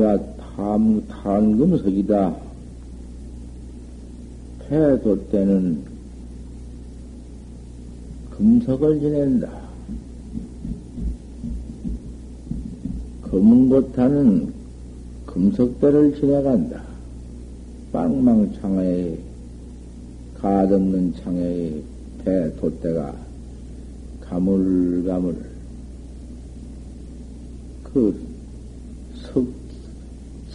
[0.00, 2.36] 금석이다.
[4.60, 5.82] 패도 때는
[8.30, 9.60] 금석을 지낸다.
[13.22, 14.52] 검은곳하는
[15.26, 16.82] 금석대를 지나간다.
[17.92, 19.18] 빵망창에
[20.38, 21.82] 가없는 창에
[22.24, 23.14] 배 돛대가
[24.22, 25.36] 가물가물
[27.84, 28.30] 그
[29.32, 29.59] 석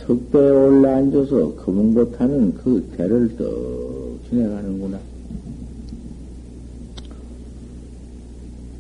[0.07, 4.99] 석배에 올라 앉아서 검은곳하는 그 대를 떡 지나가는구나.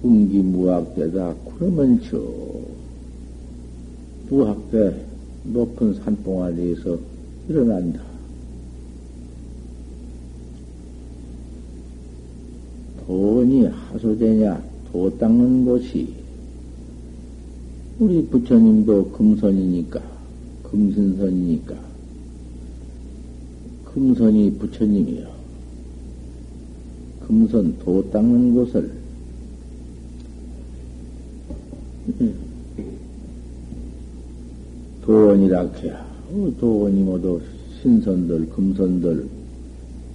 [0.03, 1.33] 운기 무학대다.
[1.57, 2.21] 그러면 저
[4.29, 5.03] 무학대
[5.45, 6.97] 높은 산봉아리에서
[7.49, 8.01] 일어난다.
[13.07, 16.13] 돈이 하소되냐, 도 닦는 곳이
[17.99, 20.14] 우리 부처님도 금선이니까
[20.71, 21.75] 금신선이니까.
[23.85, 25.35] 금선이 부처님이요.
[27.27, 28.91] 금선 도 닦는 곳을.
[35.01, 36.05] 도원이라 해야.
[36.31, 37.41] 어, 도원이 모두
[37.81, 39.29] 신선들 금선들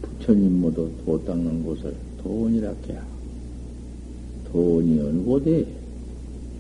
[0.03, 1.95] 부처님 모두 도 닦는 곳을.
[2.23, 3.07] 도원이라 해야.
[4.53, 5.67] 도원이 어느 곳에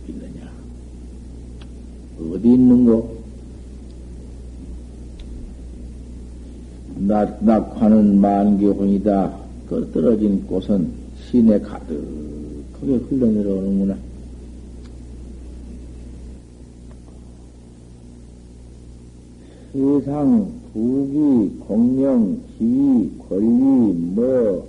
[0.09, 0.51] 있느냐?
[2.19, 3.20] 어디 있는고
[7.11, 9.35] 낙, 낙화는 만개혼이다.
[9.69, 10.89] 그 떨어진 꽃은
[11.19, 13.97] 시내 가득하게 흘러내려오는구나.
[19.73, 24.69] 세상, 부귀, 공명, 지위, 권리, 뭐,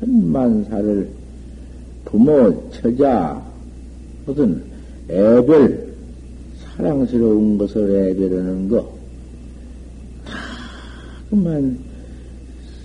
[0.00, 1.08] 천만사를
[2.06, 3.42] 부모, 처자,
[4.24, 4.62] 무슨
[5.10, 5.86] 애별,
[6.76, 8.97] 사랑스러운 것을 애별하는 것,
[11.30, 11.78] 그만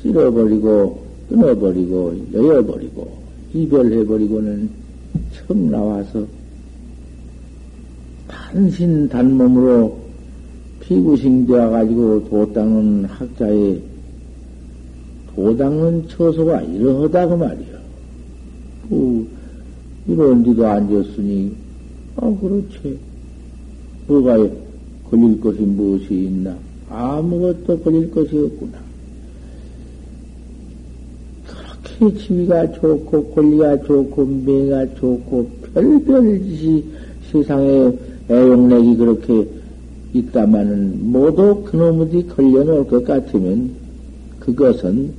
[0.01, 3.23] 쓸어버리고 끊어버리고 여여버리고
[3.53, 4.69] 이별해버리고는
[5.33, 6.25] 처음 나와서
[8.27, 9.97] 단신 단몸으로
[10.79, 13.81] 피구싱 되어가지고 도닦는 학자의
[15.35, 17.73] 도닦는 처소가 이러하다 그 말이야.
[18.89, 19.27] 뭐
[20.07, 21.51] 이런 데도 앉았으니
[22.17, 22.99] 아 그렇지
[24.07, 24.37] 뭐가
[25.09, 26.55] 걸릴 것이 무엇이 있나
[26.93, 28.77] 아무것도 걸릴 것이 없구나.
[31.97, 36.83] 그렇게 지위가 좋고, 권리가 좋고, 매가 좋고, 별별 짓이
[37.31, 37.91] 세상에
[38.29, 39.47] 애용력이 그렇게
[40.13, 43.71] 있다마는 모두 그놈이 걸려놓을 것 같으면
[44.39, 45.11] 그것은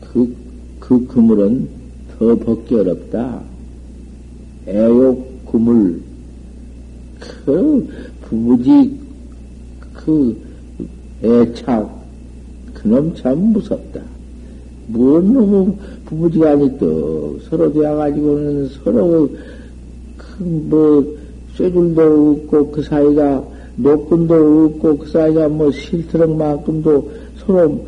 [0.00, 0.34] 그,
[0.78, 1.68] 그 그물은
[2.18, 3.42] 더 벗기 어렵다.
[4.66, 6.00] 애욕 그물,
[7.44, 7.88] 그
[8.22, 8.98] 부부지
[9.92, 10.49] 그
[11.22, 11.88] 애착,
[12.74, 14.00] 그놈 참 무섭다.
[14.88, 15.74] 뭔 놈의
[16.06, 19.30] 부부지간이 또 서로 되어가지고는 서로
[20.16, 21.16] 그뭐
[21.56, 23.44] 쇠줄도 없고 그 사이가
[23.76, 27.86] 노끈도 없고 그 사이가 뭐 실트럭만큼도 서로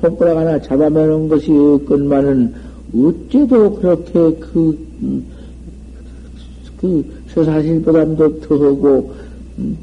[0.00, 2.54] 손가락 하나 잡아매는 것이 없건만은
[2.94, 4.78] 어째도 그렇게 그,
[6.80, 9.14] 그, 쇠사실보담도 더하고,
[9.58, 9.76] 음,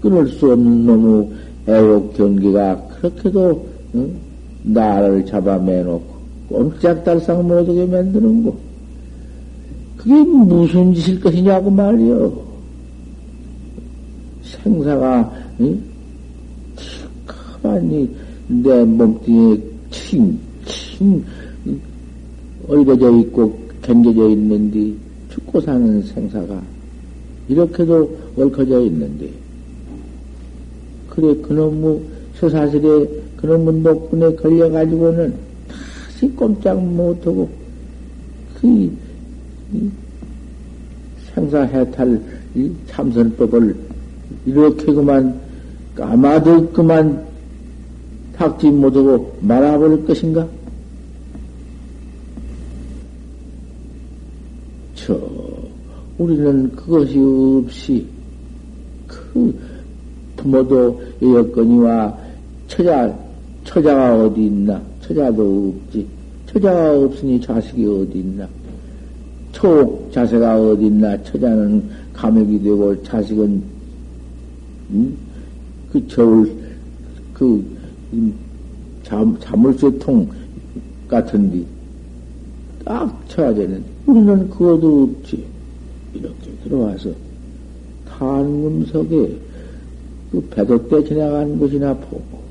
[0.00, 1.28] 끊을 수 없는 놈의
[1.68, 4.16] 애욕 경기가 그렇게도 응?
[4.62, 6.16] 나를 잡아매놓고
[6.48, 8.56] 꼼짝달싹 못하게 만드는 거.
[9.96, 12.46] 그게 무슨 짓일 것이냐고 말이요.
[14.42, 15.82] 생사가 응?
[17.26, 18.08] 가만히
[18.46, 19.60] 내 몸뚱이에
[19.90, 21.24] 칭칭
[22.68, 24.94] 얽어져 있고 견겨져 있는데
[25.30, 26.62] 죽고 사는 생사가
[27.48, 29.30] 이렇게도 얽혀져 있는데
[31.16, 32.00] 그래, 그놈의
[32.38, 33.08] 서사슬에,
[33.38, 35.34] 그놈의 녹분에 걸려가지고는
[36.12, 37.48] 다시 꼼짝 못하고,
[38.60, 38.92] 그,
[41.34, 42.20] 생사해탈
[42.54, 43.76] 이 참선법을
[44.44, 45.40] 이렇게 그만
[45.94, 47.26] 까마득 그만
[48.34, 50.46] 탁지 못하고 말아버릴 것인가?
[54.94, 55.18] 저,
[56.18, 58.06] 우리는 그것이 없이,
[59.06, 59.58] 그,
[60.36, 62.18] 부모도 여건이와
[62.68, 63.16] 처자,
[63.64, 64.80] 처자가 어디 있나?
[65.00, 66.06] 처자도 없지.
[66.46, 68.48] 처자가 없으니 자식이 어디 있나?
[69.52, 71.22] 초 자세가 어디 있나?
[71.22, 73.62] 처자는 감액이 되고 자식은
[74.90, 75.16] 음?
[75.92, 76.52] 그 저울
[77.32, 77.64] 그
[78.12, 78.34] 음,
[79.02, 80.28] 잠, 자물쇠통
[81.08, 81.64] 같은데
[82.84, 85.44] 딱 쳐야 되는 우리는 그것도 없지
[86.14, 87.10] 이렇게 들어와서
[88.08, 89.36] 탄금석에
[90.30, 92.46] 그 배도 때 지나간 것이나 보고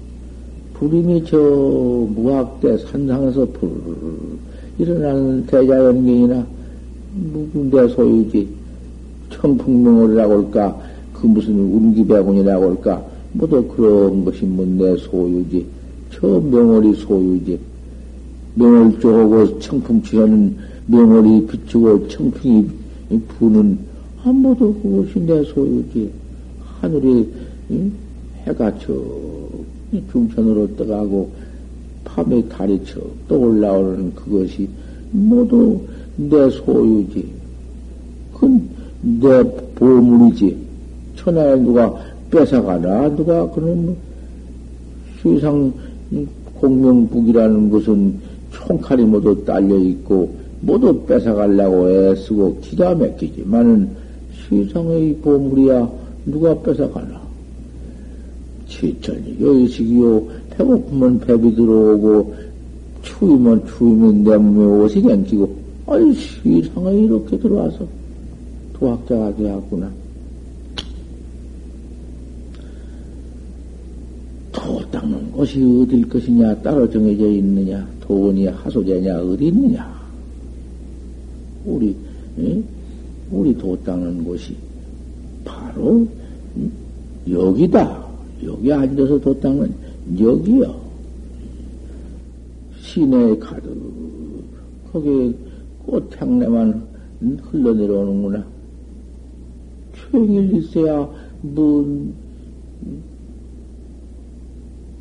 [0.74, 3.72] 불임이 저 무학대 산상에서 불
[4.78, 6.46] 일어나는 대자연경이나
[7.34, 8.48] 누군데 소유지
[9.30, 10.80] 청풍명월이라고 할까
[11.14, 15.66] 그 무슨 운기배군이라고 할까 모두 그런 것이 뭐내 소유지
[16.16, 17.60] 저 명월이 소유지.
[18.56, 20.56] 명월 쪼고 청풍 치하는
[20.88, 22.66] 명월이 비추고 청풍이
[23.28, 23.78] 부는
[24.18, 26.10] 한 모두 그것이 내 소유지.
[26.80, 27.28] 하늘이
[28.46, 28.94] 해가 저
[30.12, 31.30] 중천으로 떠가고
[32.04, 34.70] 밤에 달이 척떠 올라오는 그것이
[35.12, 35.80] 모두
[36.16, 37.28] 내 소유지.
[38.34, 38.70] 그건
[39.02, 39.44] 내
[39.76, 40.58] 보물이지.
[41.16, 41.94] 천하에 누가
[42.30, 43.16] 뺏어가나?
[43.16, 43.96] 누가 그런
[45.22, 45.74] 수상
[46.56, 48.20] 공명북이라는 것은
[48.52, 53.90] 총칼이 모두 딸려 있고 모두 뺏어가려고 애쓰고 기가 막히지만은
[54.48, 55.90] 시상의 보물이야
[56.26, 57.25] 누가 뺏어가나?
[58.76, 62.36] 지천이 요식이요 배고프면 배비 들어오고
[63.02, 65.56] 추우면 추우면 내 몸에 옷이 갱기고
[65.88, 67.88] 아니 시상에 이렇게 들어와서
[68.74, 69.90] 도학자가 되었구나.
[74.52, 79.96] 도 닦는 곳이 어딜 것이냐 따로 정해져 있느냐 돈이 하소제냐 어디 있느냐
[81.66, 81.96] 우리
[82.40, 82.62] 에?
[83.32, 84.56] 우리 도 닦는 곳이
[85.44, 86.08] 바로
[87.30, 88.05] 여기다
[88.46, 89.74] 여기 앉아서 도 닦는
[90.20, 90.76] 여기요
[92.80, 93.76] 시내에 가득
[94.92, 95.34] 거기에
[95.86, 96.88] 꽃향내만
[97.20, 98.46] 흘러내려오는구나.
[99.94, 101.10] 평일 있어야
[101.42, 102.14] 뭔,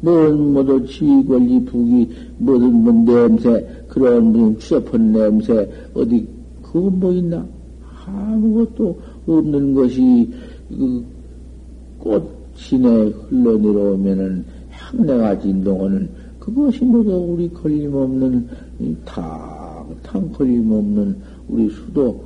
[0.00, 6.26] 뭔, 뭐도 지위 권리 북이, 뭐든 뭐 냄새, 그런 무슨 추접한 냄새, 어디,
[6.62, 7.46] 그거 뭐 있나?
[8.06, 10.30] 아무것도 없는 것이,
[10.68, 11.04] 그,
[11.98, 12.88] 꽃 신에
[13.28, 16.08] 흘러내려오면은 향내가 진동하는
[16.38, 18.48] 그것이 모두 우리 걸림없는
[19.04, 21.16] 다 탕거림 없는
[21.48, 22.22] 우리 수도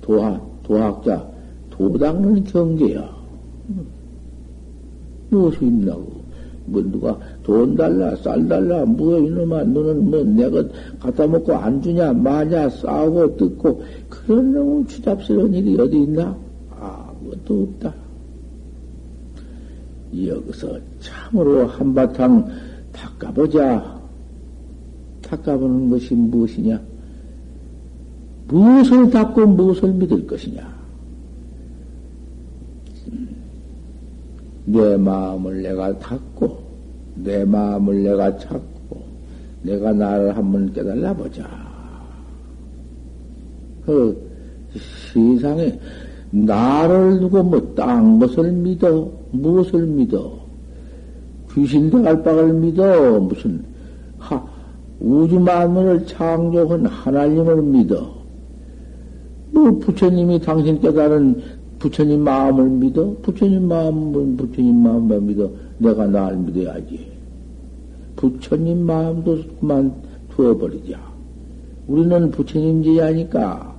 [0.00, 1.28] 도학, 도학자,
[1.70, 3.16] 도닦는 경계야.
[5.30, 6.18] 무엇이 있나고?
[6.66, 10.62] 뭐 누가 돈 달라, 쌀 달라, 뭐 이놈아, 너는 뭐 내가
[11.00, 16.36] 갖다 먹고 안 주냐, 마냐, 싸우고 뜯고, 그런 놈의 추잡스러운 일이 어디 있나?
[16.78, 18.07] 아무것도 없다.
[20.14, 22.48] 여기서 참으로 한바탕
[22.92, 23.98] 닦아보자.
[25.22, 26.80] 닦아보는 것이 무엇이냐?
[28.48, 30.78] 무엇을 닦고 무엇을 믿을 것이냐?
[34.64, 36.58] 내 마음을 내가 닦고,
[37.16, 39.02] 내 마음을 내가 찾고,
[39.62, 41.48] 내가 나를 한번 깨달아 보자.
[43.84, 44.28] 그
[45.12, 45.78] 세상에
[46.30, 49.10] 나를 두고 뭐 딴 것을 믿어?
[49.32, 50.38] 무엇을 믿어?
[51.52, 53.20] 귀신 대갈박을 믿어?
[53.20, 53.64] 무슨
[54.18, 54.44] 하,
[55.00, 58.14] 우주 만물을 창조한 하나님을 믿어?
[59.50, 61.42] 뭐 부처님이 당신 깨달은
[61.78, 63.14] 부처님 마음을 믿어?
[63.22, 65.50] 부처님 마음은 부처님 마음만 믿어.
[65.78, 67.06] 내가 나를 믿어야지.
[68.16, 69.92] 부처님 마음도 그만
[70.30, 70.98] 두어버리자.
[71.86, 73.74] 우리는 부처님 제자니까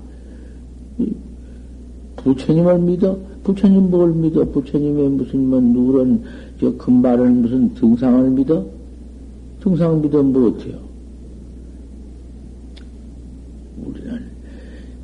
[2.18, 3.18] 부처님을 믿어?
[3.44, 4.46] 부처님 뭘 믿어?
[4.46, 6.24] 부처님의 무슨 뭐 누런
[6.60, 8.66] 저 금발은 무슨 등상을 믿어?
[9.62, 10.90] 등상 믿어 뭐 어때요?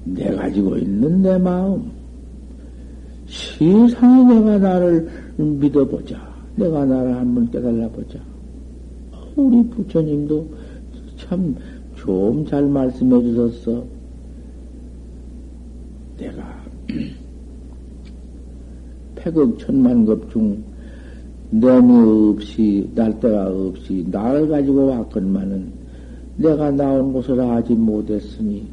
[0.06, 1.90] 내 가지고 있는 내 마음,
[3.28, 6.36] 세상에 내가 나를 믿어보자.
[6.56, 8.20] 내가 나를 한번 깨달아보자.
[9.36, 10.48] 우리 부처님도
[11.18, 11.56] 참
[12.06, 13.84] 좀 잘 말씀해 주셨어.
[16.18, 16.64] 내가
[19.26, 20.64] 백억 천만급 중
[21.50, 25.74] 내미 없이 날때가 없이 나를 가지고 왔건만은
[26.38, 28.68] 내가 나온 곳을 하지 못했으니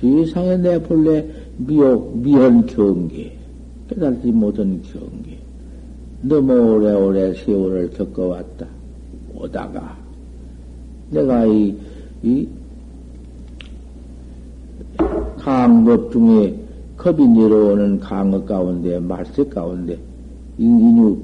[0.00, 1.26] 세상에 내 본래
[1.58, 3.36] 미혹, 미한 경계,
[3.88, 5.38] 깨달지 못한 경계,
[6.22, 8.66] 너무 오래오래 세월을 겪어왔다.
[9.34, 9.98] 오다가,
[11.10, 11.76] 내가 이,
[12.22, 12.48] 이,
[15.36, 16.69] 강급 중에
[17.00, 19.98] 겁이 내려오는 강업 가운데, 말세 가운데,
[20.58, 21.16] 인유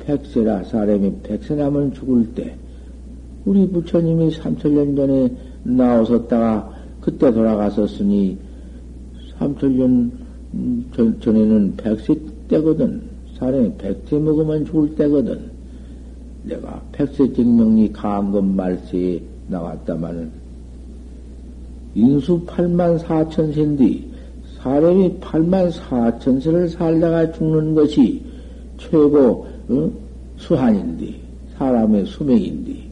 [0.00, 2.54] 백세라 사람이 백세 나면 죽을 때,
[3.46, 6.70] 우리 부처님이 삼천년 전에 나오셨다가
[7.00, 8.36] 그때 돌아가셨으니,
[9.38, 10.12] 삼천년
[10.94, 12.14] 전, 전에는 백세
[12.48, 13.00] 때거든.
[13.38, 15.50] 사람이 백세 먹으면 죽을 때거든.
[16.44, 20.30] 내가 백세 증명이 강급 말세에 나왔다마는,
[21.94, 24.17] 인수 8만 4천 세인데,
[24.62, 28.22] 사람이 8만 4천 세를 살다가 죽는 것이
[28.76, 29.90] 최고 어?
[30.36, 31.14] 수한인데,
[31.56, 32.88] 사람의 수명인데,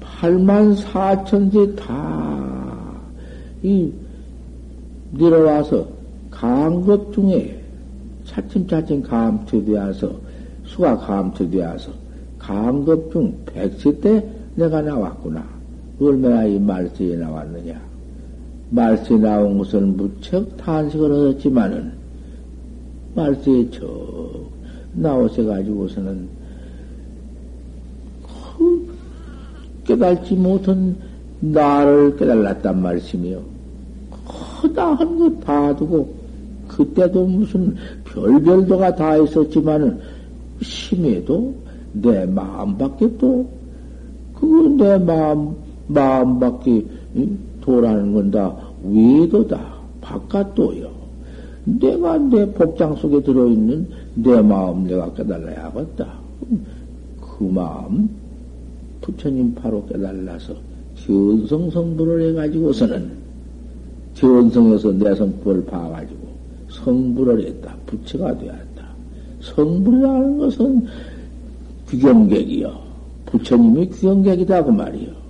[0.00, 3.00] 8만 4천 세 다,
[3.62, 3.92] 이,
[5.12, 5.86] 내려와서
[6.30, 7.60] 강급 중에
[8.24, 10.12] 차츰차츰 감퇴되어서,
[10.64, 11.92] 수가 감퇴되어서,
[12.38, 15.44] 강급 중 100세 때 내가 나왔구나.
[16.00, 17.95] 얼마나 이 말세에 나왔느냐.
[18.70, 21.92] 말세에 나온 것은 무척 탄식을 얻었지만은,
[23.14, 23.86] 말세에 저
[24.94, 26.28] 나오셔가지고서는,
[28.58, 28.94] 그
[29.84, 30.96] 깨달지 못한
[31.40, 33.40] 나를 깨달았단 말씀이요.
[34.62, 36.14] 허다한 것 봐두고,
[36.68, 40.00] 그때도 무슨 별별도가 다 있었지만은,
[40.60, 41.54] 심해도
[41.92, 43.48] 내 마음밖에 또,
[44.34, 45.54] 그거 내 마음,
[45.86, 46.84] 마음밖에
[47.66, 49.74] 도라는 건 다 외도다.
[50.00, 50.88] 바깥도요.
[51.64, 56.06] 내가 내 복장 속에 들어있는 내 마음 내가 깨달아야겠다.
[57.20, 58.08] 그 마음
[59.00, 60.54] 부처님 바로 깨달아서
[60.94, 63.10] 견성 성불을 해가지고서는
[64.14, 66.20] 견성에서 내 성불을 봐가지고
[66.70, 67.74] 성불을 했다.
[67.86, 68.86] 부처가 되었다.
[69.40, 70.86] 성불이라는 것은
[71.90, 72.86] 귀경객이요.
[73.26, 75.25] 부처님이 귀경객이다 그 말이요.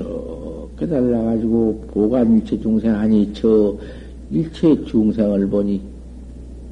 [0.00, 3.76] 저 깨달아가지고 보관 일체 중생 하니 저
[4.30, 5.82] 일체 중생을 보니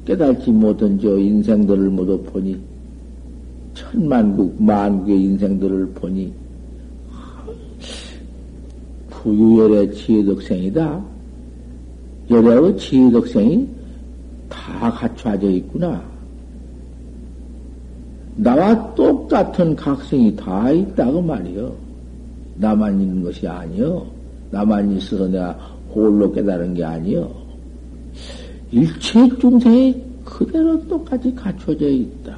[0.03, 2.59] 깨달지 못한 저 인생들을 모두 보니
[3.75, 6.33] 천만국 만국의 인생들을 보니
[9.09, 11.05] 부유열의 지혜덕생이다.
[12.31, 13.67] 열의 지혜덕생이
[14.47, 16.01] 다 갖춰져 있구나.
[18.37, 21.88] 나와 똑같은 각성이 다 있다고 말이요.
[22.59, 24.05] 나만 있는 것이 아니요.
[24.51, 25.51] 나만 있어서 내가
[25.93, 27.31] 홀로 깨달은 게 아니요.
[28.71, 32.37] 일체 중생이 그대로 똑같이 갖춰져 있다.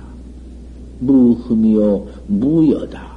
[1.00, 3.12] 무흠이요, 무여다.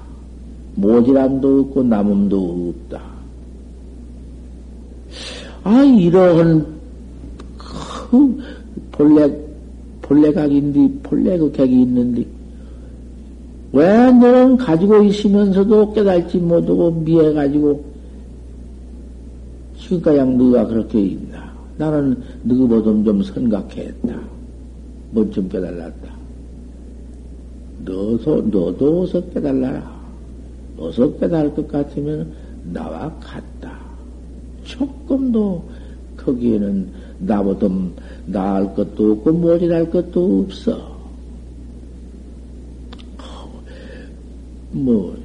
[0.77, 3.03] 모질함도 없고 남음도 없다.
[5.63, 6.67] 아, 이러한
[7.59, 8.43] 그
[8.93, 9.31] 본래,
[10.01, 12.27] 본래 각인데, 본래 그 객이 있는데,
[13.75, 17.85] 왜 너는 가지고 있으면서도 깨달지 못하고 미해가지고
[19.81, 21.53] 지금까지 너가 그렇게 있나?
[21.77, 24.21] 나는 너보다 좀 생각했다.
[25.11, 26.15] 뭐좀 깨달았다.
[27.85, 29.93] 너도, 너도 어서 깨달라라.
[30.79, 32.33] 어서 깨달을 것 같으면
[32.73, 33.77] 나와 같다.
[34.63, 35.65] 조금도
[36.17, 37.69] 거기에는 나보다
[38.27, 40.94] 나을 것도 없고 모질할 것도 없어.
[44.75, 45.17] 뭐,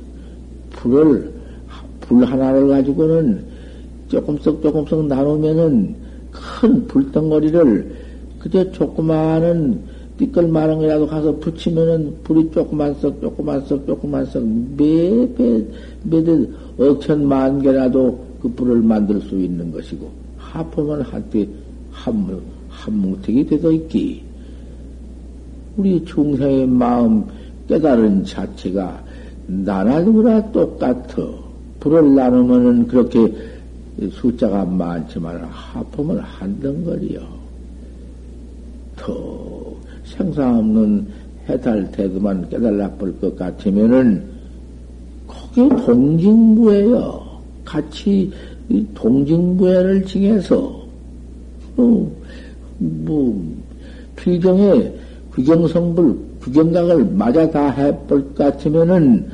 [0.72, 1.34] 불을,
[2.02, 3.44] 불 하나를 가지고는
[4.08, 5.96] 조금씩 조금씩 나누면은
[6.32, 7.96] 큰 불덩어리를
[8.40, 9.80] 그저 조그마한
[10.18, 14.46] 띠끌마른 거라도 가서 붙이면은 불이 조그만 썩, 조그만 썩, 조그만 썩,
[14.78, 15.64] 매 배,
[16.04, 16.46] 매대
[16.78, 21.48] 억천만 개라도 그 불을 만들 수 있는 것이고, 하품은 한때
[21.92, 24.24] 한, 한 뭉택이 되어 있기.
[25.78, 27.24] 우리 중생의 마음
[27.68, 29.09] 깨달은 자체가
[29.50, 31.28] 나나누구나 똑같아.
[31.80, 33.34] 불을 나누면은 그렇게
[34.12, 37.22] 숫자가 많지만 하품을 한 덩거리요.
[38.96, 39.74] 더
[40.06, 41.08] 생사 없는
[41.48, 44.24] 해탈 태도만 깨달아 볼 것 같으면은
[45.28, 47.28] 그게 동징부예요.
[47.66, 48.32] 같이
[48.94, 50.84] 동징부회를 징해서
[51.78, 52.12] 어,
[52.78, 53.56] 뭐
[54.16, 54.92] 필경에
[55.36, 59.26] 귀경성불 구경각을 맞아 다 해볼 것 같으면은,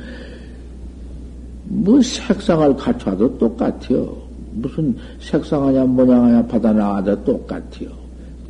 [1.64, 4.16] 뭐 색상을 갖춰도 똑같아요.
[4.52, 7.90] 무슨 색상하냐, 모양하냐, 받아 나와도 똑같아요.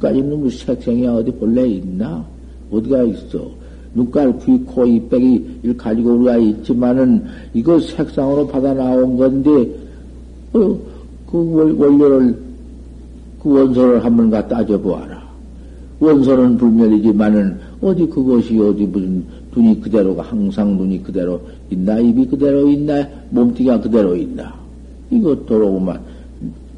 [0.00, 2.24] 까지 있는 무 색상이 어디 본래 있나?
[2.70, 3.50] 어디가 있어?
[3.94, 9.50] 눈깔, 귀, 코, 이빼기, 일 가지고 우리가 있지만은, 이거 색상으로 받아 나온 건데,
[10.52, 10.78] 어,
[11.30, 12.36] 그 원료를,
[13.42, 15.24] 그 원소를 한번 갖다 따져보아라.
[15.98, 21.40] 원소는 불멸이지만은, 어디 그것이 어디 무슨 눈이 그대로가 항상 눈이 그대로
[21.70, 24.54] 있나 입이 그대로 있나 몸뚱이가 그대로 있나
[25.10, 26.00] 이것 도로만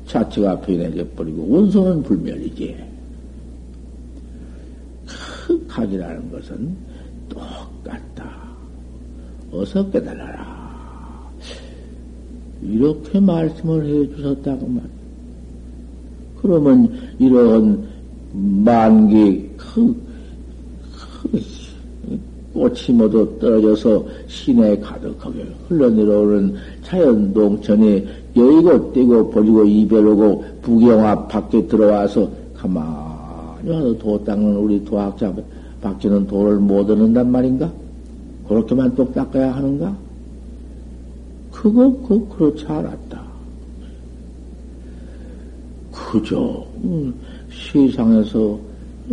[0.08, 2.76] 자체가 변해져 버리고 원소는 불멸이지.
[5.46, 6.76] 그 각이라는 것은
[7.28, 8.48] 똑같다.
[9.52, 10.58] 어서 깨달아라.
[12.62, 14.82] 이렇게 말씀을 해 주셨다고 말.
[16.40, 17.86] 그러면 이런
[18.32, 20.07] 만기 그, 그
[22.54, 28.06] 꽃이 모두 떨어져서 시내에 가득하게 흘러내려오는 자연동천에
[28.36, 35.32] 여의고 떼고 버리고 이별하고 부경화 밖에 들어와서 가만히 와서 도 닦는 우리 도학자
[35.80, 37.70] 밖에는 도를 못 얻는단 말인가?
[38.48, 39.96] 그렇게만 똑 닦아야 하는가?
[41.52, 43.22] 그거, 그, 그렇지 않았다.
[45.92, 47.12] 그저, 음,
[47.50, 48.58] 세상에서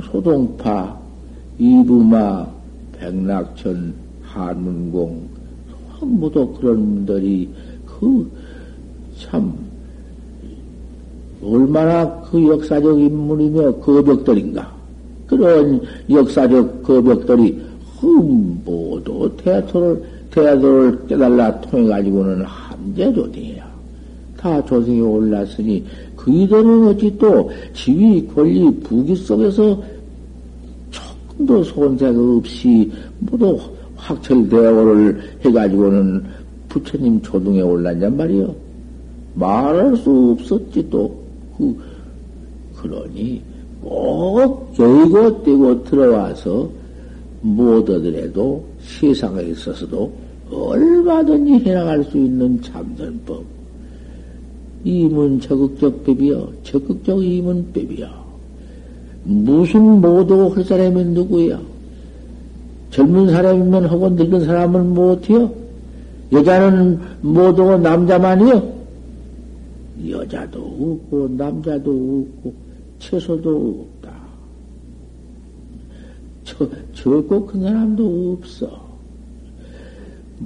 [0.03, 1.04] 소동파,
[1.57, 2.47] 이부마,
[2.99, 5.21] 백낙천, 한문공,
[6.01, 7.49] 모두 그런 분들이
[7.85, 8.29] 그,
[9.17, 9.53] 참,
[11.43, 14.73] 얼마나 그 역사적 인물이며 거벽들인가.
[15.27, 17.61] 그런 역사적 거벽들이
[17.97, 23.65] 흠, 모두 태토를, 태도를 깨달라 통해 가지고는 한재조대야.
[24.37, 25.83] 다 조성에 올랐으니
[26.15, 29.81] 그이들은 어찌 또 지위, 권리, 부기 속에서
[31.45, 33.59] 도 손색 없이 모두
[33.97, 36.23] 확철대오를 해가지고는
[36.69, 38.55] 부처님 조등에 올랐냔 말이요.
[39.35, 41.23] 말할 수 없었지 또.
[41.57, 41.75] 그,
[42.77, 43.41] 그러니
[43.81, 46.69] 꼭 여의고 떼고 들어와서
[47.41, 50.11] 못 얻으래도 세상에 있어서도
[50.51, 53.43] 얼마든지 해나갈 수 있는 참선법.
[54.83, 56.53] 이문 적극적 법이요.
[56.63, 58.24] 적극적 이문 법이요.
[59.25, 61.59] 무슨 못하고 할 사람이 누구야?
[62.91, 65.51] 젊은 사람이면 하고 늙은 사람은 못해요?
[66.31, 68.75] 여자는 못하고 남자만이요?
[70.09, 72.53] 여자도 없고, 남자도 없고,
[72.99, 74.15] 채소도 없다.
[76.43, 78.85] 저, 적고 큰 사람도 없어.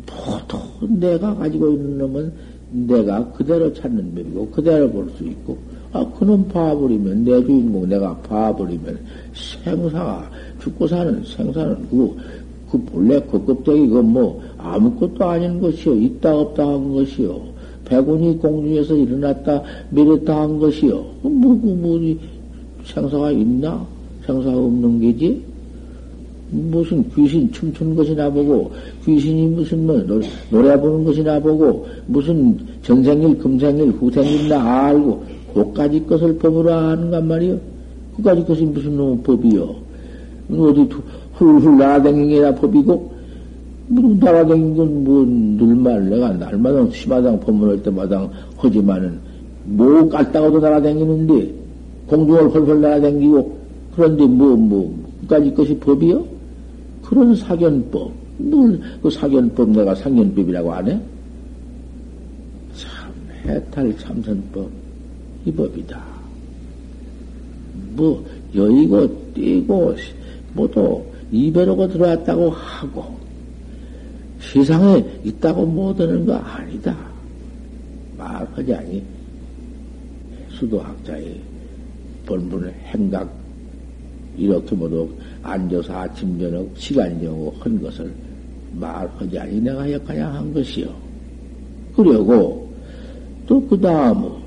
[0.05, 0.61] 보통
[0.99, 2.33] 내가 가지고 있는 놈은
[2.71, 5.57] 내가 그대로 찾는 법이고, 그대로 볼 수 있고,
[5.91, 8.99] 아, 그놈 봐버리면, 내 주인공 내가 봐버리면,
[9.63, 10.29] 생사가,
[10.61, 12.15] 죽고 사는 생사는 그,
[12.71, 15.95] 그 본래 그 껍데기 그 뭐, 아무것도 아닌 것이요.
[15.95, 17.41] 있다 없다 한 것이요.
[17.85, 21.03] 백운이 공중에서 일어났다 내렸다 한 것이요.
[21.23, 21.99] 뭐, 뭐, 뭐,
[22.85, 23.83] 생사가 있나?
[24.27, 25.41] 생사가 없는 게지?
[26.51, 28.71] 무슨 귀신 춤추는 것이나 보고,
[29.05, 29.95] 귀신이 무슨 뭐
[30.49, 35.23] 노래 부르는 것이나 보고, 무슨 전생일, 금생일, 후생일 나 알고,
[35.53, 37.57] 그까지 것을 법으로 하는간 말이요.
[38.17, 39.75] 그까지 것이 무슨 놈 법이요.
[40.51, 40.87] 어디
[41.33, 43.13] 훌훌 날아다니기나 법이고,
[43.87, 49.19] 뭐 날아다니는 건뭐 늘말 내가 날마다 시마당 법문할 때마다 하지만은
[49.65, 51.53] 뭐 깔다가도 날아다니는데,
[52.07, 53.57] 공중을 헐헐 날아다니고,
[53.95, 56.23] 그런데 뭐, 뭐, 그까지 것이 법이요?
[57.03, 60.99] 그런 사견법, 늘 그 사견법 내가 상견법이라고 안 해?
[62.75, 63.11] 참,
[63.45, 64.69] 해탈 참선법,
[65.45, 66.01] 이 법이다.
[67.95, 68.25] 뭐,
[68.55, 69.95] 여의고, 뛰고,
[70.53, 73.17] 모두 이별하고 들어왔다고 하고,
[74.39, 76.95] 세상에 있다고 못하는 거 아니다.
[78.17, 79.03] 말하지 아니.
[80.51, 81.39] 수도학자의
[82.25, 83.31] 본분을 행각,
[84.37, 85.09] 이렇게 모두
[85.41, 88.11] 앉아서 아침, 저녁, 시간 정하고 한 것을
[88.73, 90.93] 말하지 아니 내가 역하냐 한 것이요.
[91.95, 92.69] 그리고
[93.47, 94.38] 또 그 다음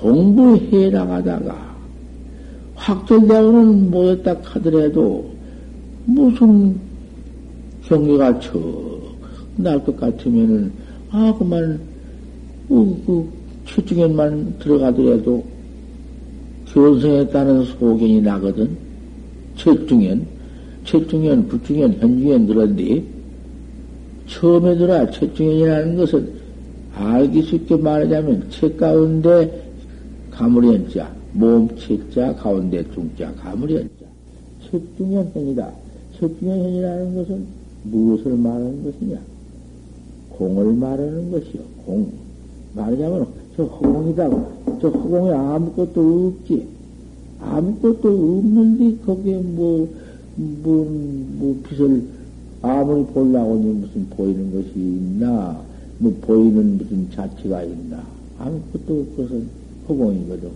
[0.00, 1.76] 공부해 나가다가
[2.74, 5.30] 확철대학은 못했다 하더라도
[6.06, 6.76] 무슨
[7.84, 10.72] 경계가 척날 것 같으면은
[11.10, 11.80] 아 그만
[12.68, 13.28] 그, 그
[13.66, 15.44] 최중에만 들어가더라도
[16.72, 18.70] 견성했다는 소견이 나거든.
[19.56, 20.24] 첫중엔,
[20.84, 23.02] 첫중엔, 부중엔, 현중엔 들었는데,
[24.28, 26.32] 처음에 들어 첫중엔이라는 것은
[26.94, 29.69] 알기 쉽게 말하자면 책 가운데
[30.40, 34.06] 가물현자, 몸 책자 가운데 중자 가물현자.
[34.70, 35.70] 첫중현현이다.
[36.18, 37.44] 첫중현현이라는 것은
[37.84, 39.18] 무엇을 말하는 것이냐?
[40.30, 41.60] 공을 말하는 것이요.
[41.84, 42.10] 공.
[42.74, 44.30] 말하자면 저 허공이다.
[44.80, 46.66] 저 허공에 아무것도 없지.
[47.40, 49.90] 아무것도 없는데 거기에 뭐,
[50.36, 50.86] 뭐,
[51.38, 52.02] 뭐 빛을
[52.62, 55.60] 아무리 보려고 무슨 보이는 것이 있나?
[55.98, 58.02] 뭐 보이는 무슨 자체가 있나?
[58.38, 59.59] 아무것도 없것은
[59.90, 60.50] 허공이거든.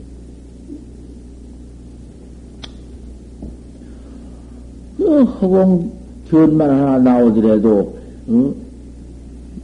[4.96, 5.92] 그 허공
[6.30, 8.54] 견만 하나 나오더라도 어?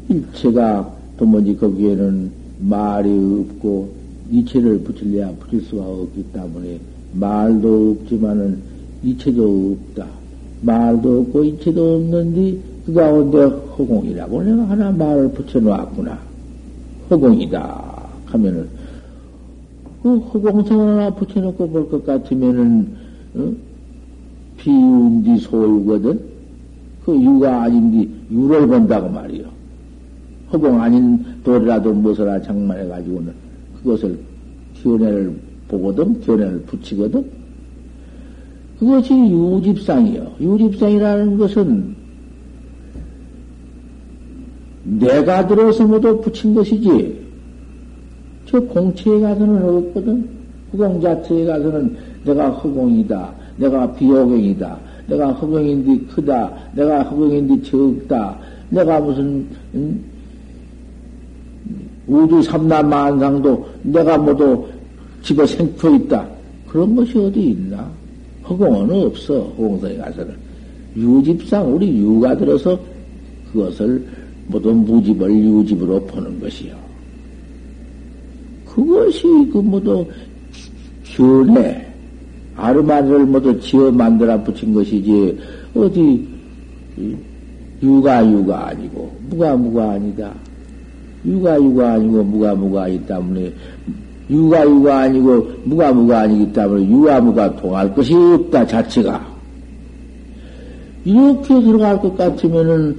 [0.08, 3.88] 일체가 도무지 거기에는 말이 없고
[4.30, 6.78] 이체를 붙일래야 붙일 수가 없기 때문에
[7.14, 8.58] 말도 없지만은
[9.02, 10.06] 이체도 없다.
[10.62, 16.18] 말도 없고 이체도 없는데 그 가운데 허공이라고 내가 하나 말을 붙여놓았구나.
[17.10, 18.68] 허공이다 하면은
[20.02, 22.94] 그 허공성 하나 붙여놓고 볼 것 같으면은
[23.34, 23.52] 어?
[24.56, 26.20] 비운디 소유거든.
[27.04, 29.44] 그 유가 아닌디 유를 본다고 말이요.
[30.52, 33.32] 허공 아닌 돌이라도 무엇을 장만해 가지고는
[33.82, 34.18] 그것을
[34.82, 35.34] 견해를
[35.68, 37.24] 보거든, 견해를 붙이거든.
[38.78, 40.32] 그것이 유집상이요.
[40.40, 41.94] 유집상이라는 것은
[44.84, 47.20] 내가 들어서 모두 붙인 것이지.
[48.50, 50.28] 저 공체에 가서는 없거든.
[50.72, 53.32] 허공 자체에 가서는 내가 허공이다.
[53.56, 54.78] 내가 비호경이다.
[55.06, 56.52] 내가 허공인데 크다.
[56.74, 58.36] 내가 허공인데 적다.
[58.70, 60.04] 내가 무슨, 음?
[62.08, 64.66] 우주 삼남 만상도 내가 모두
[65.22, 66.26] 집어 생겨 있다.
[66.68, 67.88] 그런 것이 어디 있나?
[68.48, 69.42] 허공은 없어.
[69.42, 70.34] 허공성에 가서는.
[70.96, 72.76] 유집상 우리 유가 들어서
[73.52, 74.04] 그것을
[74.48, 76.89] 모두 무집을 유집으로 보는 것이요.
[78.74, 80.06] 그것이 그 모두
[81.04, 81.84] 견해,
[82.56, 85.38] 아르마를 모두 지어 만들어 붙인 것이지,
[85.74, 86.26] 어디,
[87.82, 90.32] 유가 유가 아니고, 무가 무가 아니다.
[91.24, 93.52] 유가 유가 아니고, 무가 무가 아니기 때문에,
[94.30, 99.28] 유가 유가 아니고, 무가 무가 아니기 때문에, 유가 무가 통할 것이 없다, 자체가.
[101.04, 102.96] 이렇게 들어갈 것 같으면은,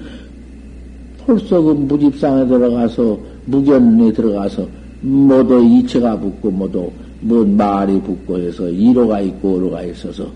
[1.25, 9.21] 벌써 그 무집상에 들어가서, 무견에 들어가서, 모두 이체가 붙고, 모두, 뭔 말이 붙고 해서, 이로가
[9.21, 10.27] 있고, 오로가 있어서,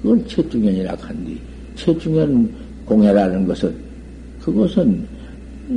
[0.00, 1.38] 그걸 채중현이라 한디,
[1.76, 2.50] 채중현
[2.84, 3.74] 공해라는 것은,
[4.40, 5.06] 그것은,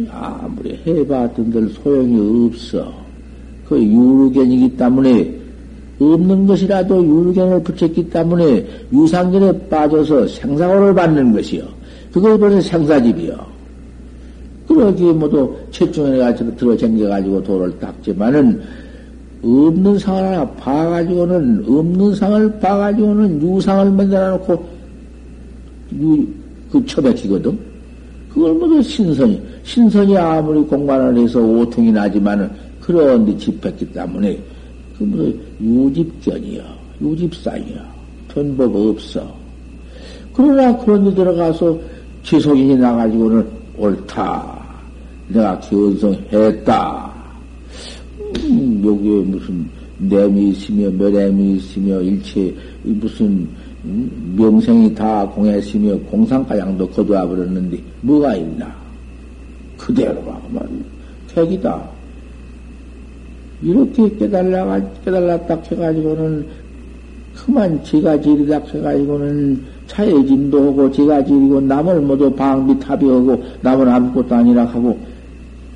[0.09, 2.93] 아무리 해봤던들 소용이 없어.
[3.67, 5.45] 그 유르견이기 때문에,
[5.99, 11.63] 없는 것이라도 유르견을 붙였기 때문에 유상견에 빠져서 생사고를 받는 것이요.
[12.11, 13.55] 그것이 벌써 생사집이요.
[14.75, 18.61] 그러기에 모두 채중에 가지고 들어 쟁겨가지고 돌을 닦지만은
[19.41, 24.65] 없는 상을 하나 봐가지고는 없는 상을 봐가지고는 유상을 만들어 놓고
[26.01, 26.27] 유,
[26.71, 27.57] 그 처박히거든.
[28.33, 32.49] 그걸 모두 신선이 신선이 아무리 공간을 해서 오통이 나지만은
[32.81, 34.37] 그런 데 집했기 때문에
[34.97, 36.63] 그 모두 유집견이야
[37.01, 37.95] 유집상이야
[38.33, 39.25] 전법 없어.
[40.33, 41.79] 그러나 그런 데 들어가서
[42.23, 44.54] 지속인이 나가지고는 옳다.
[45.29, 47.13] 내가 견성했다.
[48.45, 53.47] 음, 여기에 무슨 뇌이 있으며 멸애이 있으며 일체 무슨
[53.85, 58.73] 음, 명생이 다 공했으며 공상가양도 거두어 버렸는데 뭐가 있나?
[59.77, 60.83] 그대로 말이야.
[61.33, 61.89] 택이다.
[63.61, 66.45] 이렇게 깨달라, 깨달았다 해가지고는
[67.35, 74.35] 그만 지가 지리다 해가지고는 차해짐도 하고 지가 지리고 남을 모두 방비 탑이 하고 남을 아무것도
[74.35, 74.97] 아니라 하고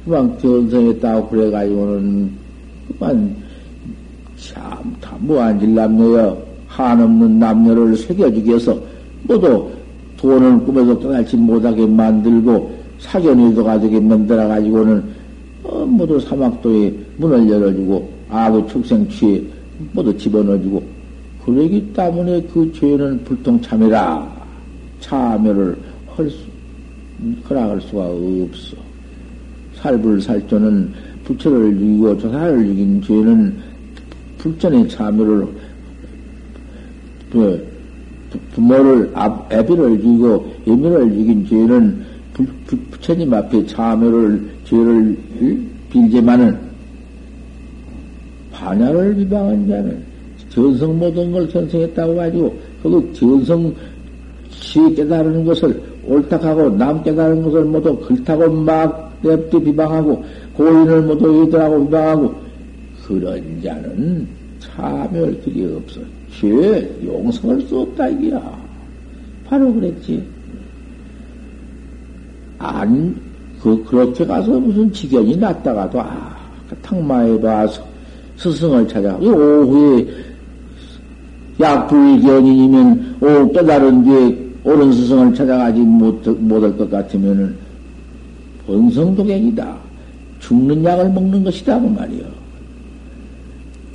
[0.09, 2.31] 그만 견성했다고 그래가지고는
[2.87, 3.35] 그만
[4.35, 6.35] 참 다 무한질 남녀여
[6.67, 8.75] 한없는 남녀를 새겨주기 위해서
[9.23, 9.69] 모두
[10.17, 15.03] 돈을 꿈에서 떠날지 못하게 만들고 사견이도 가지게 만들어 가지고는
[15.63, 19.43] 어, 모두 사막도에 문을 열어주고 아구 축생취에
[19.93, 20.83] 모두 집어넣어주고
[21.45, 24.27] 그러기 때문에 그 죄는 불통참여라
[25.01, 25.77] 참여를
[26.15, 26.37] 할 수,
[27.47, 28.88] 허락할 수가 없어.
[29.81, 30.91] 살불 살조는
[31.23, 33.55] 부처를 죽이고 조사를 죽인 죄는
[34.37, 35.47] 불전의 참여를
[37.31, 37.67] 그
[38.53, 39.11] 부모를
[39.51, 45.17] 애비를 죽이고 애미를 죽인 죄는 부, 부, 부처님 앞에 참여를 죄를
[45.91, 46.57] 빌지만은
[48.51, 50.03] 반야를 비방한 자는
[50.49, 53.73] 전성 모든 걸 전성했다고 가지고 그 전성
[54.49, 61.85] 시 깨달은 것을 옳다하고 남 깨달은 것을 모두 글타고 막 냅두 비방하고 고인을 모두 이들하고
[61.85, 62.35] 비방하고
[63.05, 64.27] 그런 자는
[64.59, 65.99] 참여할 길이 없어.
[66.39, 68.39] 죄 용서할 수 없다 이기야.
[69.45, 70.23] 바로 그랬지.
[72.59, 73.15] 안,
[73.61, 76.37] 그, 그렇게 가서 무슨 지견이 났다가도, 아,
[76.69, 77.81] 그 탕마에 봐서
[78.35, 79.15] 스승을 찾아.
[79.15, 80.05] 오후에
[81.59, 87.55] 약불견이면, 오, 깨달은 뒤에 옳은 스승을 찾아가지 못, 못할 것 같으면은,
[88.69, 89.77] 본성도객이다.
[90.39, 91.79] 죽는 약을 먹는 것이다.
[91.79, 92.23] 그 말이요.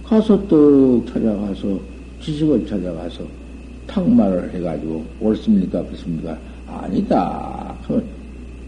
[0.05, 1.79] 가서 또 찾아가서,
[2.21, 3.23] 지식을 찾아가서,
[3.87, 5.83] 탁말을 해가지고, 옳습니까?
[5.85, 6.37] 그렇습니까?
[6.67, 7.75] 아니다.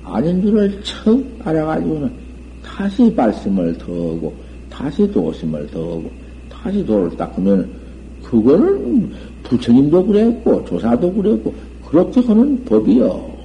[0.04, 2.08] 아닌 줄을 척 알아가지고는
[2.62, 4.32] 다 다시 발심을 더하고,
[4.70, 6.10] 다시 도심을 더하고,
[6.48, 7.68] 다시 도를 닦으면,
[8.22, 11.52] 그거는 부처님도 그랬고, 조사도 그랬고,
[11.84, 13.36] 그렇게 하는 법이요.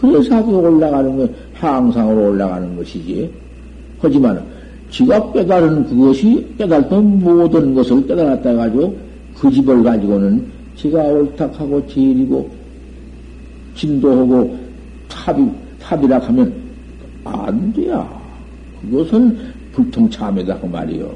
[0.00, 3.30] 그래서 올라가는 건 향상으로 올라가는 것이지.
[4.00, 4.42] 하지만,
[4.90, 8.96] 지가 깨달은 그것이 깨달던 모든 것을 깨달았다 가지고
[9.38, 10.44] 그 집을 가지고는
[10.76, 12.50] 지가 옳탁하고 지일이고
[13.76, 14.58] 진도하고
[15.08, 15.48] 탑이
[15.80, 16.52] 탑이라 하면
[17.24, 18.20] 안 돼야.
[18.82, 19.38] 그것은
[19.72, 21.14] 불통참이다 그 말이요.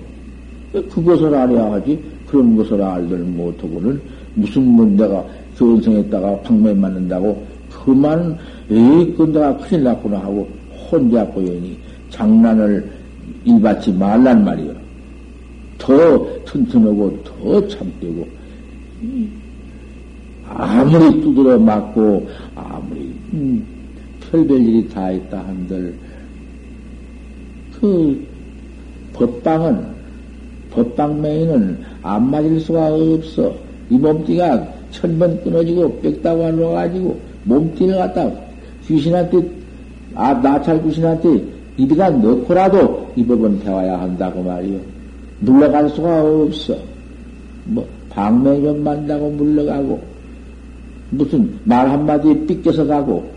[0.91, 4.01] 그것을 알아야 하지 그런 것을 알들 못하고는
[4.35, 5.25] 무슨 문제가
[5.57, 7.45] 견성했다가 방매 맞는다고
[7.85, 8.37] 그만
[8.71, 10.49] 에이 건다가 큰일 났구나 하고
[10.91, 11.79] 혼자 고연히
[12.11, 12.91] 장난을
[13.45, 14.73] 일받지 말란 말이요.
[15.79, 18.27] 더 튼튼하고 더 참되고
[20.49, 23.67] 아무리 두드려 맞고 아무리 음,
[24.21, 25.95] 별별 일이 다 있다 한들
[27.81, 28.27] 그
[29.13, 29.95] 법방은
[30.71, 33.55] 법방맹이는 안 맞을 수가 없어.
[33.91, 38.31] 이 몸띠가 천번 끊어지고 빽다고 안 와가지고 몸띠를 갖다
[38.87, 39.43] 귀신한테
[40.15, 44.79] 아 나찰 귀신한테 입에다 넣고라도 이 법은 배워야 한다고 말이요.
[45.41, 46.77] 물러갈 수가 없어.
[47.65, 50.01] 뭐, 방맹 좀 만다고 물러가고,
[51.11, 53.29] 무슨 말 한마디에 삐껴서 가고,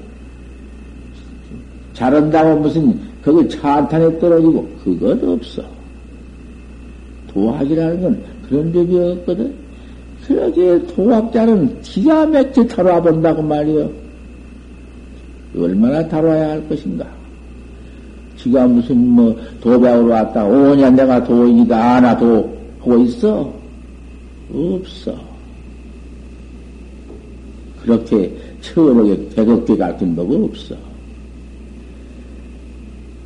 [1.94, 5.64] 잘한다고 무슨, 거기 차탄에 떨어지고, 그것 없어.
[7.34, 9.54] 도학이라는 건 그런 법이 없거든.
[10.28, 13.90] 그러게 도학자는 기가 막히게 다뤄 본다고 말이요.
[15.58, 17.06] 얼마나 다뤄야 할 것인가.
[18.38, 23.54] 지가 무슨 뭐 도박으로 왔다 오냐 내가 도인이다 아나도 하고 있어?
[24.54, 25.16] 없어.
[27.82, 30.76] 그렇게 처음에 대겁게 가르친 법 없어.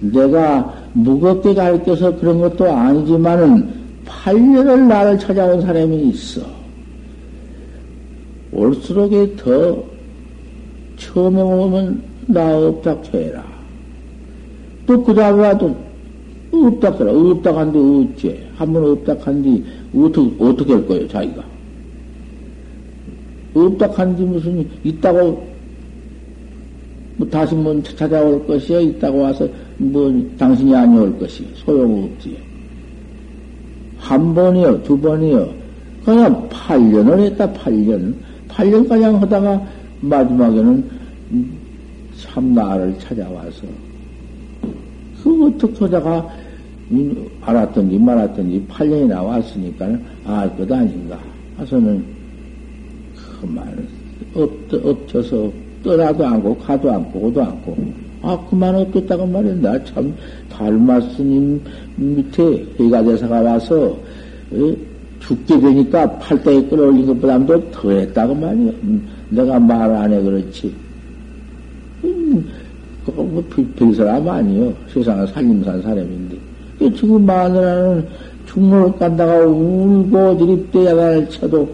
[0.01, 6.60] 내가 무겁게 가르쳐서 그런 것도 아니지만은 8년을 나를 찾아온 사람이 있어.
[8.51, 9.83] 올수록에 더
[10.97, 13.43] 처음에 오면 나 없다 해라.
[14.85, 15.75] 또 그 다음에 와도
[16.51, 17.11] 없다 그라.
[17.11, 18.39] 없다 한데 어째?
[18.55, 19.63] 한번 한뒤
[19.95, 21.43] 어떻게 어떻게 할 거예요 자기가?
[23.95, 25.47] 한뒤 무슨 있다고
[27.17, 31.47] 뭐 다시 뭐 찾아올 것이요 있다고 와서 뭐 당신이 아니올 것이?
[31.55, 32.37] 소용없지.
[33.97, 35.61] 한 번이요 두 번이요.
[36.03, 38.13] 그냥 8년을 했다 8년
[38.53, 39.61] 8년 가량 하다가
[40.01, 40.89] 마지막에는
[42.17, 43.63] 참 나를 찾아와서
[45.23, 46.27] 그 어떻게 하다가
[47.41, 49.85] 알았던지 말았던지 8년이 나왔으니까
[50.25, 51.17] 알 것 아닌가
[51.57, 52.03] 하서는
[53.39, 53.87] 그만
[54.35, 55.51] 엎, 엎쳐서
[55.83, 57.77] 떠나도 않고 가도 않고 오도 않고
[58.21, 60.13] 아 그만 엎겠다고 말이야 나참
[60.49, 61.59] 달마 스님
[61.95, 63.97] 밑에 해가 대사가 와서
[64.53, 64.90] 에?
[65.21, 70.73] 죽게 되니까 팔다에 끌어올린 것보다도 더 했다고 말이야 음, 내가 말 안 해 그렇지
[72.03, 72.45] 음,
[73.05, 74.73] 뭐별 사람 아니요.
[74.93, 76.37] 세상에 살림 산 사람인데.
[76.95, 78.07] 지금 마누라는
[78.47, 81.69] 중로를 간다가 울고 드립대 야단을 쳐도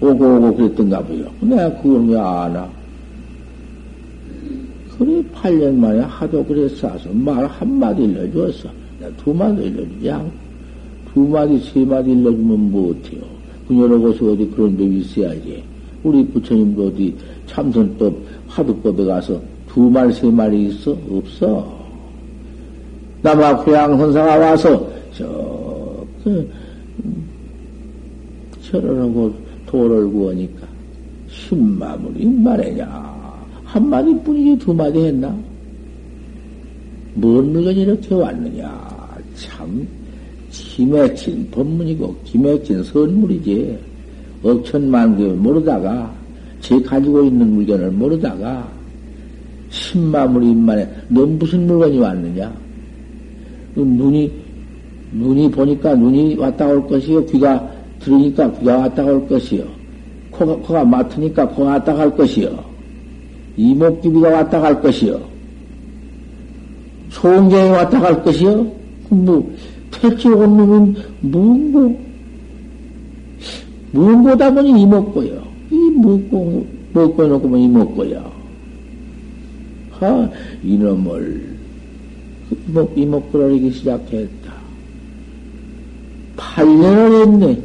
[0.00, 1.24] 오고 오고 그랬던가 보요.
[1.40, 2.68] 내가 그걸 왜 아나?
[4.98, 8.68] 그래, 8년 만에 하도 그랬어서 말 한마디 일러주었어.
[9.00, 10.10] 내가 두 마디 일러주지
[11.12, 13.20] 두 마디, 세 마디 일러주면 못해요.
[13.68, 15.62] 그녀로 곳에 어디 그런 법이 있어야지.
[16.02, 17.14] 우리 부처님도 어디
[17.46, 18.14] 참선법,
[18.48, 20.96] 화두법에 가서 두 말, 세 말이 있어?
[21.10, 21.80] 없어.
[23.22, 26.50] 남아 고향 선사가 와서, 저, 그,
[28.62, 29.32] 철원하고
[29.66, 30.66] 도를 구하니까,
[31.28, 33.12] 신마물이 말이냐.
[33.64, 35.34] 한마디 뿐이지 두 마디 했나?
[37.14, 38.90] 뭔 물건이 이렇게 왔느냐.
[39.34, 39.86] 참,
[40.52, 43.78] 기맥진 법문이고, 기맥진 선물이지.
[44.42, 46.12] 억천만 개 모르다가,
[46.60, 48.70] 제 가지고 있는 물건을 모르다가,
[49.70, 52.52] 신마물이 입만에 너 무슨 물건이 왔느냐?
[53.74, 54.30] 그 눈이
[55.12, 57.24] 눈이 보니까 눈이 왔다 올 것이요.
[57.26, 59.64] 귀가 들으니까 귀가 왔다 올 것이요.
[60.30, 62.64] 코가, 코가 맡으니까 코가 왔다 갈 것이요.
[63.56, 65.20] 이목기비가 왔다 갈 것이요.
[67.10, 68.66] 소원경이 왔다 갈 것이요.
[69.10, 69.50] 뭐,
[70.02, 71.96] 퇴치 온 놈은 무고,
[73.92, 75.46] 무고다 보니 이목고요.
[75.70, 78.32] 이 무고, 먹고 놓고 보니 이목고요.
[79.92, 80.28] 하,
[80.64, 81.56] 이놈을
[82.68, 84.52] 이목, 이목구러리기 시작했다.
[86.36, 87.62] 8년을 했네.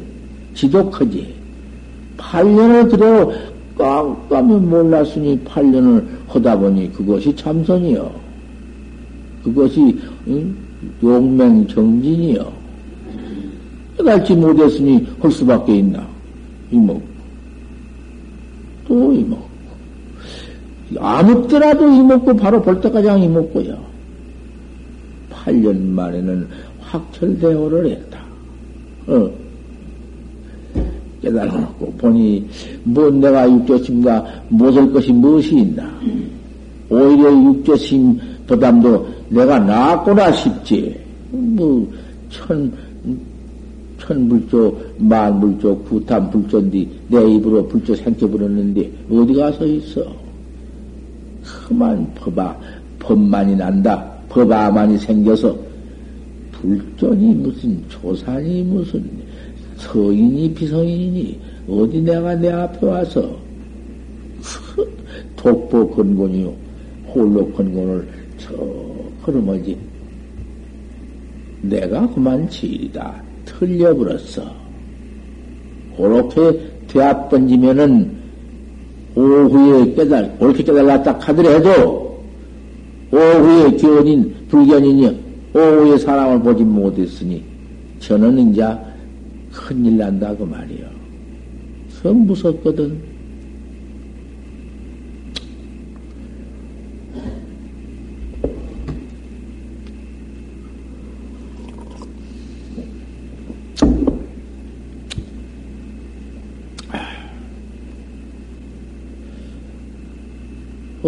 [0.54, 1.34] 지독하지.
[2.18, 3.34] 8년을 그대로
[3.76, 8.12] 깜깜이 몰랐으니 8년을 하다 보니 그것이 참선이요.
[9.44, 9.98] 그것이
[10.28, 10.67] 응?
[11.02, 12.54] 용맹정진이요.
[13.98, 16.08] 깨달지 못했으니 할 수밖에 있나.
[16.72, 17.02] 이먹.
[18.88, 19.48] 또 이먹.
[21.00, 23.78] 아무더라도 이먹고 바로 볼 때까지 이먹고요.
[25.32, 26.48] 8년 만에는
[26.80, 28.20] 확철대오를 했다.
[29.08, 29.30] 어.
[31.22, 32.48] 깨달아놓고 보니,
[32.84, 35.90] 뭐 내가 육조심과 못할 것이 무엇이 있나.
[36.90, 41.00] 오히려 육조심 보담도 내가 나았구나 싶지.
[41.32, 41.92] 뭐,
[42.30, 42.72] 천,
[44.00, 50.04] 천불조, 만불조, 구탄불조인데 내 입으로 불조 생겨버렸는데 어디 가서 있어?
[51.44, 52.56] 그만 법아,
[53.00, 54.18] 법만이 난다.
[54.30, 55.56] 법아만이 생겨서
[56.52, 59.04] 불존이 무슨 조산이 무슨
[59.78, 63.36] 서인이 비서인이 어디 내가 내 앞에 와서
[65.36, 66.54] 독보 건곤이요
[67.08, 68.54] 홀로 건곤을 저
[69.28, 69.78] 걸음어지
[71.62, 74.56] 내가 그만 지일이다 틀려버렸어
[75.98, 78.16] 그렇게 대합 번지면은
[79.16, 82.24] 오후에 깨달 옳게 깨달았다 하더라도
[83.12, 85.20] 오후에 교원인 불견인이
[85.54, 87.44] 오후에 사람을 보지 못했으니
[88.00, 88.64] 저는 이제
[89.52, 90.86] 큰일 난다 그 말이요.
[91.90, 93.17] 성 무섭거든.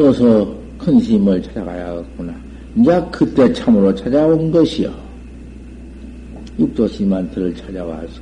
[0.08, 2.34] 어서 큰 스님을 찾아가야겠구나.
[2.76, 4.94] 이제 그때 참으로 찾아온 것이요.
[6.58, 8.22] 육도 스님한테를 찾아와서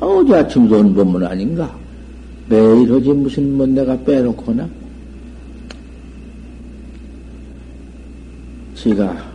[0.00, 1.76] 어제 아침도 온 법문 아닌가?
[2.48, 4.68] 매일 어제 무슨 뭐 내가 빼놓거나?
[8.74, 9.28] 제가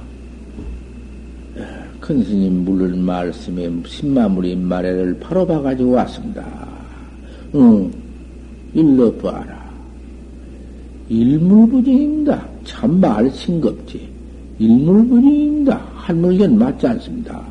[2.00, 6.68] 큰 스님 물른 말씀에 신마무리 말에를 바로 봐가지고 왔습니다.
[7.56, 7.92] 응,
[8.74, 9.63] 일러 봐라.
[11.14, 12.44] 일물부정입니다.
[12.66, 14.10] 참말 싱겁지.
[14.58, 15.80] 일물부정입니다.
[15.96, 17.42] 한물견 맞지 않습니다.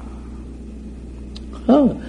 [1.69, 2.01] 어,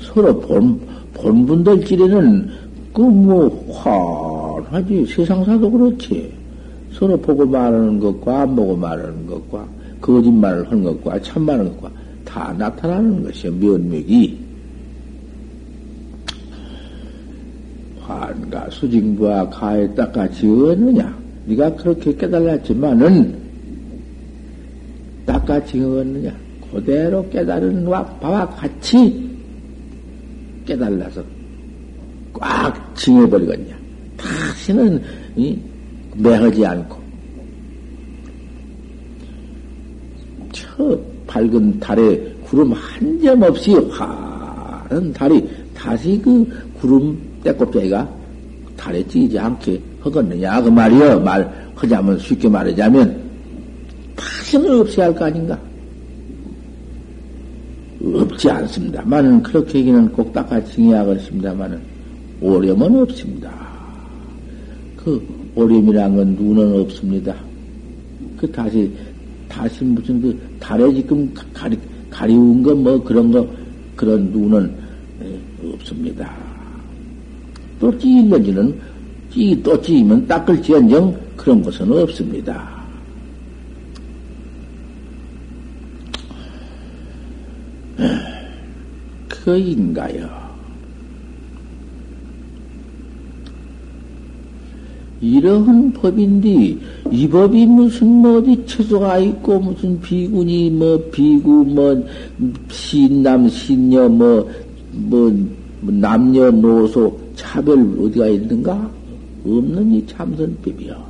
[0.00, 0.80] 서로 본,
[1.14, 2.50] 본분들끼리는
[2.92, 5.06] 그뭐 환하지.
[5.06, 6.32] 세상사도 그렇지.
[6.92, 9.66] 서로 보고 말하는 것과 안 보고 말하는 것과
[10.00, 11.90] 거짓말을 하는 것과 참말하는 것과
[12.24, 13.52] 다 나타나는 것이요.
[13.52, 14.38] 면목이.
[18.00, 21.18] 환가 수징부와 가에 닦아 지었느냐?
[21.46, 23.36] 네가 그렇게 깨달았지만은
[25.26, 26.34] 닦아 지었느냐?
[26.72, 29.28] 그대로 깨달은 바와 같이
[30.66, 31.22] 깨달아서
[32.34, 33.76] 꽉 징해버리겠냐.
[34.16, 35.02] 다시는
[35.36, 35.58] 이,
[36.16, 36.98] 매하지 않고
[40.52, 46.46] 저 밝은 달에 구름 한 점 없이 화른 달이 다시 그
[46.80, 48.17] 구름 때꼽자기가
[48.78, 53.28] 달에 찌지 않게 하겠느냐 그 말이여 말 하자면 쉽게 말하자면
[54.16, 55.58] 다시는 없어야 할 거 아닌가
[58.00, 61.80] 없지 않습니다만은 그렇게 얘기는 꼭 닦아 징해야겠습니다만은
[62.40, 63.50] 오렴은 없습니다.
[64.96, 65.20] 그
[65.56, 67.34] 오렴이란 건 눈은 없습니다.
[68.36, 68.90] 그 다시
[69.48, 71.76] 다시 무슨 그 달에 지금 가리
[72.08, 73.46] 가리운 거 뭐 그런 거
[73.96, 74.72] 그런 눈은
[75.74, 76.47] 없습니다.
[77.78, 78.80] 또 찌일런지는
[79.30, 82.78] 찌, 또 찌면 닦을 지언정 그런 것은 없습니다.
[89.28, 90.28] 그인가요?
[95.20, 96.76] 이러한 법인데,
[97.10, 102.06] 이 법이 무슨 뭐 어디 처소가 있고, 무슨 비군이 뭐 비구, 뭐,
[102.70, 104.48] 신남, 신녀, 뭐,
[104.92, 108.90] 뭐, 뭐 남녀, 노소, 차별 어디가 있는가?
[109.44, 111.08] 없는 이 참선법이요.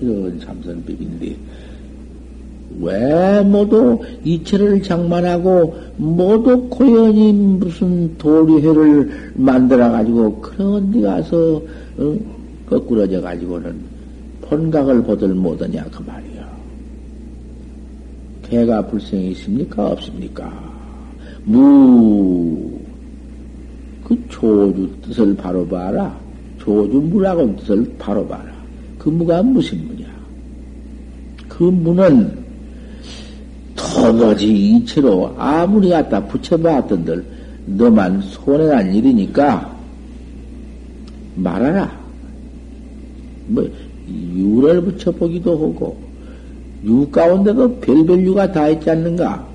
[0.00, 1.36] 이런 참선법인데,
[2.80, 11.62] 왜 모두 이체를 장만하고 모두 고연히 무슨 도리회를 만들어 가지고 그런 데 가서
[11.98, 12.16] 어?
[12.66, 13.78] 거꾸러져 가지고는
[14.42, 16.52] 본각을 보들 못하냐 그 말이야.
[18.48, 20.71] 개가 불생이 있습니까 없습니까?
[21.44, 22.72] 무
[24.12, 26.18] 그 조주 뜻을 바로 봐라.
[26.58, 28.44] 조주 무라고 뜻을 바로 봐라.
[28.98, 30.06] 그 무가 무슨 무냐?
[31.48, 32.38] 그 무는
[33.74, 37.24] 도무지 이체로 아무리 갖다 붙여봤던들
[37.66, 39.74] 너만 손해난 일이니까
[41.36, 42.00] 말하라.
[43.48, 43.68] 뭐
[44.08, 45.96] 유를 붙여보기도 하고
[46.84, 49.51] 유 가운데도 별별 유가 다 있지 않는가?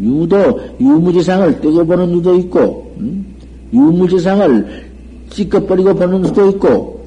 [0.00, 3.24] 유도 유무지상을 떼고 보는 유도 있고 음?
[3.72, 4.84] 유무지상을
[5.30, 7.02] 찌꺼버리고 보는 수도 있고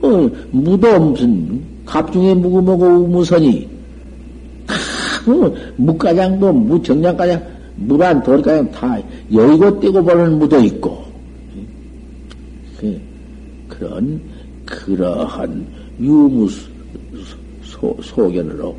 [0.00, 3.68] 어, 무도 무슨 갑중에 무구모고 우무선이
[5.26, 7.42] 어, 무가장도 무정량가장
[7.76, 8.98] 무란 돌가장 다
[9.32, 11.04] 여의고 떼고 보는 무도 있고
[12.78, 13.00] 그,
[13.68, 14.20] 그런
[14.64, 15.66] 그러한
[16.00, 16.48] 유무
[17.62, 18.76] 소, 소견으로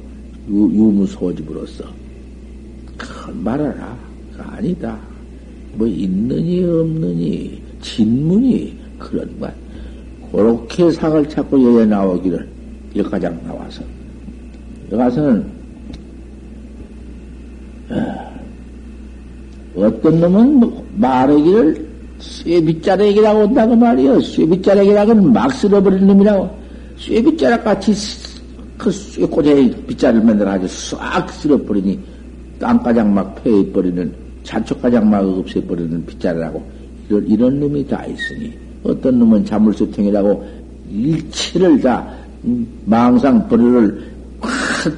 [0.49, 1.98] 유, 유무 소집으로서 큰
[3.33, 3.97] 말하라
[4.37, 4.97] 아니다
[5.73, 9.53] 뭐 있느니 없느니 진문이 그런 것
[10.31, 12.47] 그렇게 상을 찾고 여기에 나오기를
[12.95, 13.83] 여가장 나와서
[14.91, 15.45] 여가서는
[17.89, 18.39] 어,
[19.75, 21.89] 어떤 놈은 뭐 말하기를
[22.19, 24.19] 쇠빗자락이라고 한다고 말이요.
[24.21, 26.49] 쇠빗자락이라고는 막 쓸어버리는 놈이라고.
[26.97, 27.93] 쇠빗자락 같이
[28.77, 31.99] 그 쇠꼬쟁이 빗자를 만들어 아주 싹 쓸어버리니
[32.59, 36.63] 땅가장 막 패해버리는 잔초가장 막 없애버리는 빗자루라고
[37.09, 38.53] 이런, 이런 놈이 다 있으니
[38.83, 40.45] 어떤 놈은 자물쇠통이라고
[40.89, 42.07] 일체를 다
[42.45, 44.93] 음, 망상 버리를 확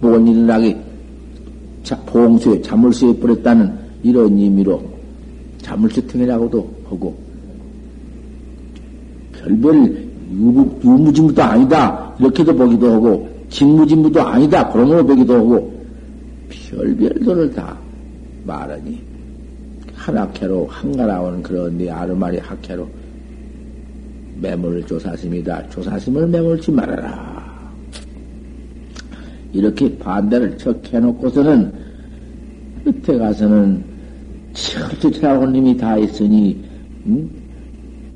[0.00, 0.76] 보건 일어나게
[2.06, 4.82] 봉수에 자물쇠에 버렸다는 이런 의미로
[5.62, 7.16] 자물쇠통이라고도 하고
[9.32, 12.14] 별별 유무, 유무진무도 아니다.
[12.18, 14.68] 이렇게도 보기도 하고 직무진무도 아니다.
[14.70, 15.73] 그런 거 보기도 하고
[16.74, 17.78] 별별도를 다
[18.44, 19.00] 말하니
[19.94, 22.88] 한학회로 한가라온 그런 네 아르마리 학회로
[24.40, 25.70] 매물 조사심이다.
[25.70, 27.72] 조사심을 매물지 말아라.
[29.52, 31.72] 이렇게 반대를 척 해놓고서는
[32.84, 33.84] 끝에 가서는
[34.52, 36.62] 철저차라고님이 다 있으니
[37.06, 37.30] 응?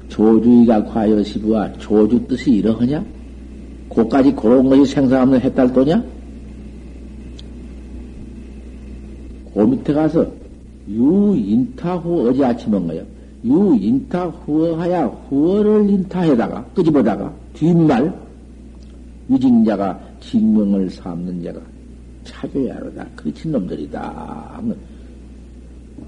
[0.09, 3.05] 조주의가 과여 시부와 조주 뜻이 이러하냐?
[3.89, 6.18] 고까지 그런 것이 생사 없는 해탈도냐?
[9.59, 10.25] 그 밑에 가서
[10.89, 13.03] 유인타후 어제 아침에 온 거예요.
[13.45, 18.15] 유인타후어하야 후어를 인타해다가 끄집어다가 뒷말
[19.29, 21.59] 위징자가 직명을 삼는 자가
[22.23, 23.05] 찾아야 하다.
[23.17, 24.63] 그렇친 놈들이다.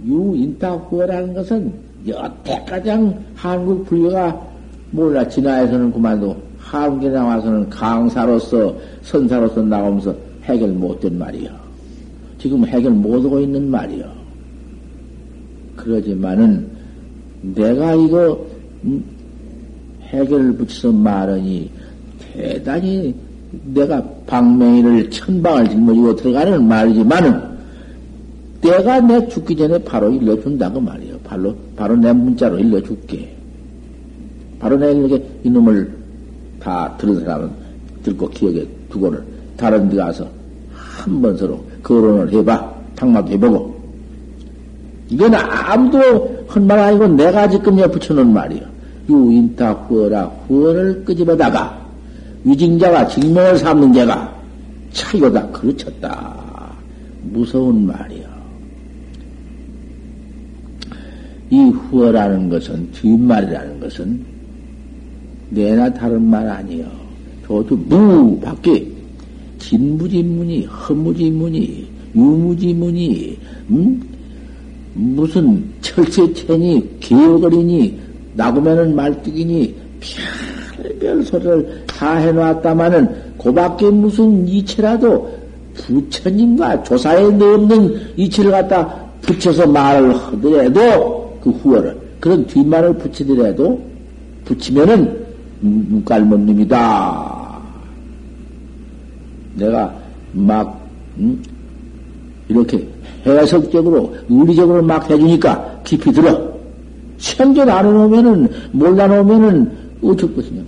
[0.07, 1.72] 유인타후어라는 것은
[2.07, 4.48] 여태 가장 한국 불교가
[4.92, 11.70] 몰라 진화에서는 그만도 한국에 나와서는 강사로서 선사로서 나오면서 해결 못된 말이야.
[12.41, 14.11] 지금 해결 못하고 있는 말이야.
[15.76, 16.66] 그러지만은
[17.43, 18.47] 내가 이거
[18.84, 19.03] 음,
[20.03, 21.70] 해결을 붙여서 말하니
[22.34, 23.14] 대단히
[23.74, 27.51] 내가 방맹이를 천방을 짊어지고 들어가는 말이지만은
[28.62, 31.18] 내가 내 죽기 전에 바로 일러준다고 말이에요.
[31.24, 33.34] 바로, 바로 내 문자로 일러줄게.
[34.59, 35.91] 바로 내게 이놈을
[36.61, 37.51] 다 들은 사람은
[38.03, 39.22] 듣고 기억에 두고는
[39.57, 40.28] 다른 데 가서
[40.74, 42.74] 한 번 서로 거론을 해봐.
[42.97, 43.81] 탕마도 해보고.
[45.09, 48.61] 이건 아무도 한 말 아니고 내가 지금 여 붙여놓은 말이요.
[49.09, 51.81] 유인타 후어라 후어를 끄집어다가
[52.45, 54.35] 위징자가 직명을 삼는 자가
[54.93, 56.37] 차이고다 그르쳤다.
[57.22, 58.24] 무서운 말이요.
[61.51, 64.24] 이 후어라는 것은 뒷말이라는 것은
[65.51, 66.87] 내나 다른 말 아니요.
[67.47, 68.87] 저도 무 밖에
[69.61, 71.87] 진무지문이 허무지문이
[72.17, 73.39] 유무지문이
[73.71, 74.03] 음?
[74.95, 77.99] 무슨 철새체니 기어거리니
[78.35, 79.75] 나고면은 말뚝이니
[80.81, 85.39] 별별 소리를 다 해놨다마는 고밖에 무슨 이체라도
[85.75, 88.89] 부처님과 조사에 넣는 이체를 갖다
[89.23, 93.81] 붙여서 말을 하더라도 그 후어를 그런 뒷말을 붙이더라도
[94.45, 95.27] 붙이면은
[95.61, 97.39] 눈깔못님이다.
[99.55, 99.94] 내가
[100.32, 100.80] 막
[101.18, 101.42] 음?
[102.48, 102.86] 이렇게
[103.26, 106.51] 해석적으로, 의리적으로 막 해주니까 깊이 들어.
[107.18, 109.70] 생전 안 해놓으면은, 몰라놓으면은,
[110.03, 110.62] 어쩔 것이냐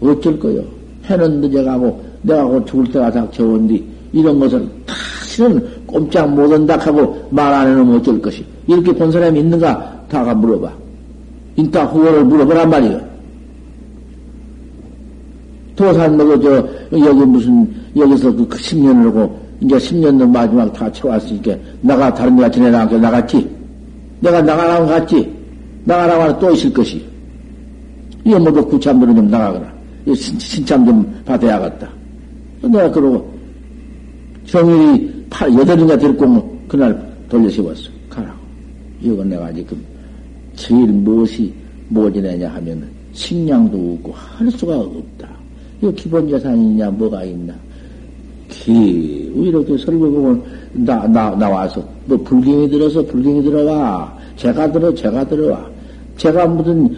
[0.00, 0.12] 말이야.
[0.12, 0.62] 어쩔 거요.
[1.06, 7.52] 해는 늦어가고, 내가 곧 죽을 때가 닥쳐온 뒤, 이런 것을 다시는 꼼짝 못한다 하고 말
[7.52, 8.44] 안 해놓으면 어쩔 것이.
[8.66, 10.04] 이렇게 본 사람이 있는가?
[10.08, 10.70] 다가 물어봐.
[11.56, 13.07] 인타 후원을 물어보란 말이야.
[15.78, 22.12] 도산 먹어, 저, 여기 무슨, 여기서 그 10년을 하고, 이제 10년도 마지막 다 채웠으니까 나가
[22.12, 23.48] 다른 데가 지내나게 나갔지.
[24.18, 25.32] 내가 나가라고 갔지.
[25.84, 27.04] 나가라고 하면 또 있을 것이.
[28.24, 29.72] 이거 모두 구참들은 좀 나가거라.
[30.14, 31.88] 신참 좀 받아야겠다.
[32.62, 33.32] 내가 그러고
[34.46, 37.88] 정일이 팔, 여덟인가 데리고 그날 돌려 세웠어.
[38.10, 38.36] 가라고.
[39.00, 39.80] 이건 내가 지금
[40.56, 41.54] 제일 무엇이
[41.88, 45.37] 뭐 지내냐 하면 식량도 없고 할 수가 없다.
[45.80, 47.54] 이거 기본 재산이냐, 뭐가 있나.
[48.48, 54.12] 기, 이렇게 설교 보면, 나, 나, 나와서, 뭐, 불경이 들어서 불경이 들어와.
[54.36, 55.64] 제가 들어, 제가 들어와.
[56.16, 56.96] 제가 무슨,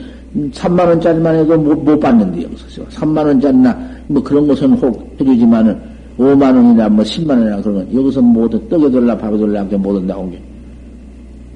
[0.53, 2.85] 3만원짜리만 해도 못, 못 받는데, 여기서.
[2.89, 3.76] 3만원짜리나,
[4.09, 5.78] 뭐 그런 것은 혹 해주지만은,
[6.16, 10.41] 5만원이나 뭐 10만원이나 그런 건, 여기서 모두 떡에 들라, 밥에 들라, 이렇게 못 온다고 게.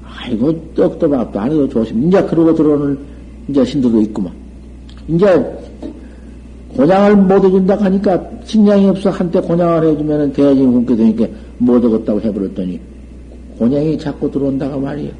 [0.03, 2.07] 아이고, 떡도 밥도 안 해도 조심.
[2.07, 2.97] 이제 그러고 들어오는,
[3.47, 4.31] 이제 신도도 있구만.
[5.07, 5.25] 이제,
[6.75, 9.09] 곤양을 못 해준다 하니까, 식량이 없어.
[9.09, 11.25] 한때 곤양을 해주면은 대야진 굶게 되니까
[11.57, 12.79] 못 얻었다고 해버렸더니,
[13.57, 15.11] 곤양이 자꾸 들어온다가 말이야.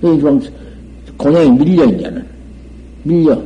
[0.00, 0.40] 좀,
[1.16, 2.24] 곤양이 밀려, 이제는.
[3.02, 3.38] 밀려.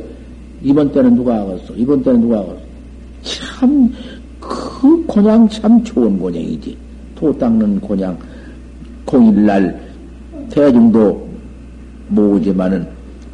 [0.61, 1.73] 이번 때는 누가 하겠어?
[1.75, 2.59] 이번 때는 누가 하겠어?
[3.23, 3.93] 참,
[4.39, 6.75] 그 곤양 참 좋은 곤양이지.
[7.15, 8.17] 토 닦는 곤양.
[9.05, 9.79] 공일날
[10.51, 11.27] 대중도
[12.09, 12.87] 모으지만은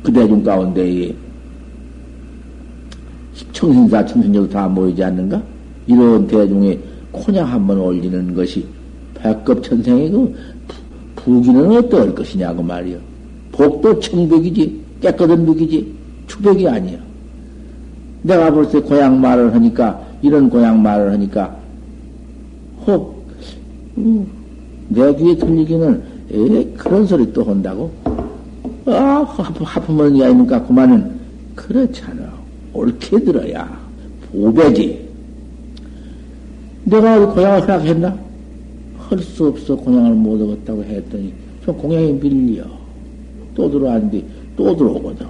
[0.03, 1.13] 그 대중 가운데에
[3.55, 5.41] 청신사, 청신역 다 모이지 않는가?
[5.87, 6.77] 이런 대중에
[7.11, 8.65] 곤양 한번 올리는 것이
[9.15, 10.35] 백급 천생의 그
[11.15, 12.97] 부기는 어떨 것이냐고 말이요.
[13.53, 15.93] 복도 청백이지, 깨끗한 벽이지,
[16.27, 16.99] 추백이 아니야.
[18.23, 21.55] 내가 볼때 고향 말을 하니까, 이런 고향 말을 하니까,
[22.85, 23.25] 혹,
[23.97, 24.27] 음,
[24.89, 27.91] 내 귀에 들리기는, 에 그런 소리 또 한다고?
[28.87, 31.11] 아, 하품은 야이니까 그만은,
[31.55, 32.34] 그렇잖아.
[32.75, 33.79] 옳게 들어야,
[34.31, 35.05] 보배지.
[36.83, 38.25] 내가 고향을 생각했나?
[38.97, 42.63] 할 수 없어, 고향을 못 얻었다고 했더니, 저 공양이 밀려.
[43.55, 44.23] 또 들어왔는데,
[44.55, 45.27] 또 들어오거든.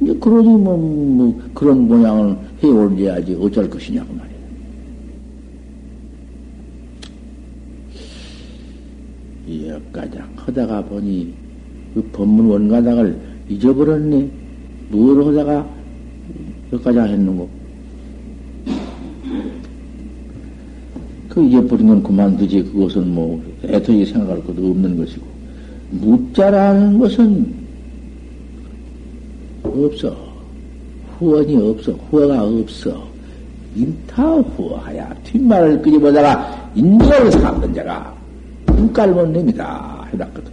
[0.00, 4.28] 이제 그러니 뭐, 뭐 그런 모양을 해 올려야지 어쩔 것이냐고 말이야.
[9.74, 11.34] 여가장 하다가 보니
[11.94, 13.18] 그 법문 원가닥을
[13.48, 14.30] 잊어버렸네.
[14.90, 15.66] 뭘 하다가
[16.72, 17.48] 여가장 했는고.
[21.28, 22.64] 그 잊어버린 건 그만두지.
[22.64, 25.26] 그것은 뭐 애터지 생각할 것도 없는 것이고.
[25.90, 27.54] 묻자라는 것은
[29.62, 30.16] 없어.
[31.18, 31.92] 후원이 없어.
[32.10, 33.08] 후원가 없어.
[33.76, 35.14] 인타 후하야.
[35.24, 38.14] 뒷말을 끄집어다가 인정을 삼는 자가
[38.74, 40.06] 눈깔못 냅니다.
[40.12, 40.52] 해놨거든.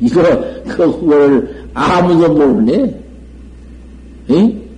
[0.00, 0.22] 이거,
[0.64, 3.09] 그 후원을 아무도 모르네.
[4.30, 4.70] 에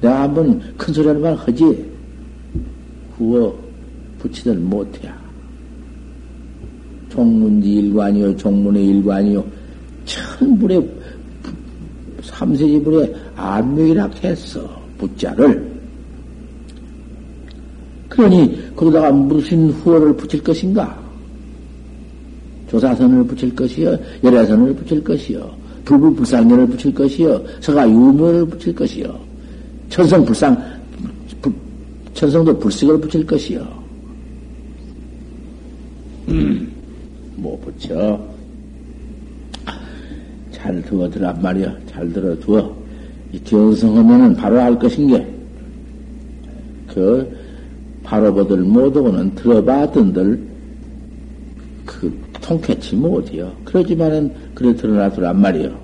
[0.00, 1.84] 내가 한번 큰 소리 하는 말 하지.
[3.16, 3.56] 후어
[4.18, 5.10] 붙이들 못해.
[7.08, 9.44] 종문지 일관이요, 종문의 일관이요.
[10.04, 10.88] 천불의
[12.22, 14.80] 삼세지불에 안명이라 했어.
[14.98, 15.76] 붙자를.
[18.08, 20.98] 그러니 거기다가 무슨 후어를 붙일 것인가?
[22.70, 25.54] 조사선을 붙일 것이요, 열애선을 붙일 것이요,
[25.86, 29.18] 불불 불상년을 붙일 것이요, 서가유명을 붙일 것이요,
[29.88, 30.76] 천성 불상,
[32.12, 33.66] 천성도 불식을 붙일 것이요.
[36.28, 36.72] 음,
[37.36, 38.20] 뭐 붙여?
[40.50, 41.76] 잘 두어들란 말이야.
[41.86, 42.74] 잘 들어두어.
[43.32, 45.26] 이 견성하면은 바로 알 것인 게,
[46.92, 47.30] 그,
[48.02, 50.55] 바로 보들 못하고는 들어봤던들, 그,
[52.46, 53.50] 통쾌치 못해요.
[53.64, 55.74] 그러지만은, 그래 드러나더란 말이요.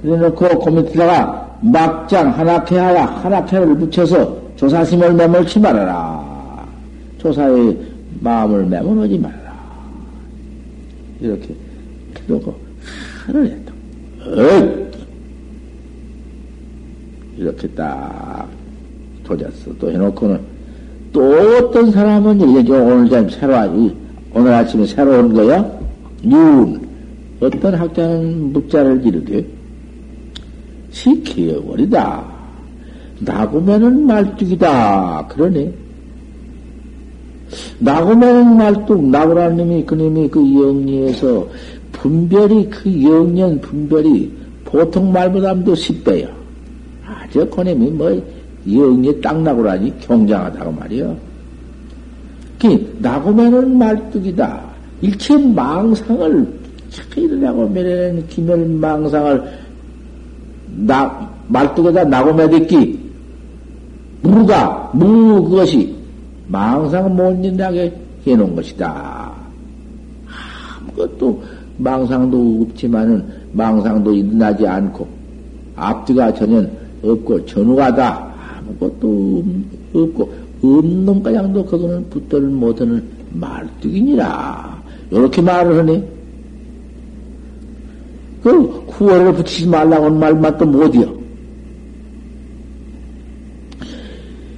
[0.00, 6.66] 그래 놓고, 그 밑에다가, 막장 하나케 하라, 하나케를 붙여서 조사심을 매몰치 말아라.
[7.18, 7.76] 조사의
[8.20, 9.54] 마음을 매몰하지 말아라.
[11.20, 11.54] 이렇게
[12.26, 12.54] 그러고
[13.24, 13.72] 하늘 했다.
[14.26, 14.84] 어!
[17.38, 18.46] 이렇게 딱
[19.24, 19.72] 도졌어.
[19.78, 20.38] 또 해놓고는
[21.14, 23.56] 또 어떤 사람은 이제 오늘 좀 새로
[24.34, 25.64] 오늘 아침에 새로 온 거야.
[26.24, 26.80] 윤
[27.40, 29.46] 어떤 학자는 묵자를 이르되
[30.90, 32.24] 시키어버리다.
[33.20, 35.26] 나고면은 말뚝이다.
[35.28, 35.72] 그러네.
[37.78, 41.46] 나고면은 말뚝, 나고라는 놈이 그놈이 그 영리에서
[41.92, 44.32] 분별이 그 영년 분별이
[44.64, 46.28] 보통 말보다도 10배야.
[47.06, 48.20] 아, 저 코님이 뭐
[48.72, 51.04] 영리 딱 나고라니 경장하다고 말이
[52.64, 52.78] 요.
[52.78, 54.60] 그 나고면은 말뚝이다.
[55.02, 56.64] 일체 망상을
[57.16, 59.64] 이러라고 면에는 기멸 망상을
[60.86, 63.00] 나 말뚝에다 나고매듣기
[64.22, 65.94] 무가 무 그것이
[66.48, 67.92] 망상 못 인다게
[68.26, 69.32] 해놓은 것이다.
[70.80, 71.42] 아무것도
[71.78, 75.06] 망상도 없지만은 망상도 일어나지 않고
[75.76, 76.64] 앞뒤가 전혀
[77.02, 79.44] 없고 전후가다 아무것도
[79.92, 83.02] 없고 없는 가양도 그거는 붙들을 못하는
[83.32, 86.08] 말뚝이니라 이렇게 말을 하네.
[88.42, 91.14] 그 구월을 붙이지 말라고 하는 말만 또 못이여.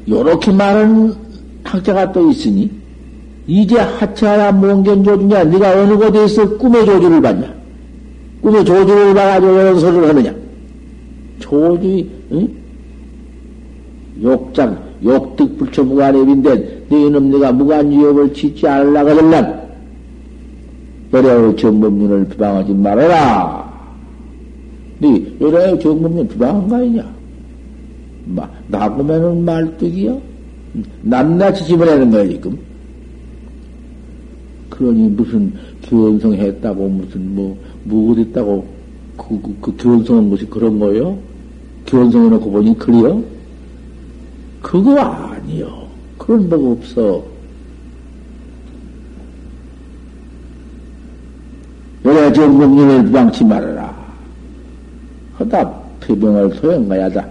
[0.08, 1.14] 요렇게 말하는
[1.64, 2.70] 학자가 또 있으니,
[3.46, 5.44] 이제 하차라 몽견 조주냐?
[5.44, 7.54] 네가 어느 곳에서 꿈의 조주를 받냐?
[8.40, 10.34] 꿈의 조주를 봐가지고 이런 소리를 하느냐?
[11.38, 12.65] 조주, 응?
[14.22, 19.66] 욕장, 욕득 불처 무관입인데, 너희는 네가 무관유업을 짓지 하들란
[21.12, 23.66] 여래의 정법륜을 비방하지 말아라.
[24.98, 27.14] 네, 여래의 정법륜 비방한 거 아니냐?
[28.26, 30.20] 마, 나보면은 말뚝이요?
[31.02, 32.58] 낱낱이 집어내는 거야, 지금.
[34.70, 35.52] 그러니 무슨
[35.82, 38.66] 견성했다고, 무슨 뭐, 뭐 어딨다고,
[39.16, 41.16] 그, 그, 그 견성한 것이 그런 거요?
[41.86, 43.22] 견성해놓고 보니 그래요?
[44.66, 45.86] 그거 아니요.
[46.18, 47.24] 그런 법 없어.
[52.04, 53.94] 여러 정법률을 비방치 말아라.
[55.38, 57.28] 허다 폐병을 소용가야다.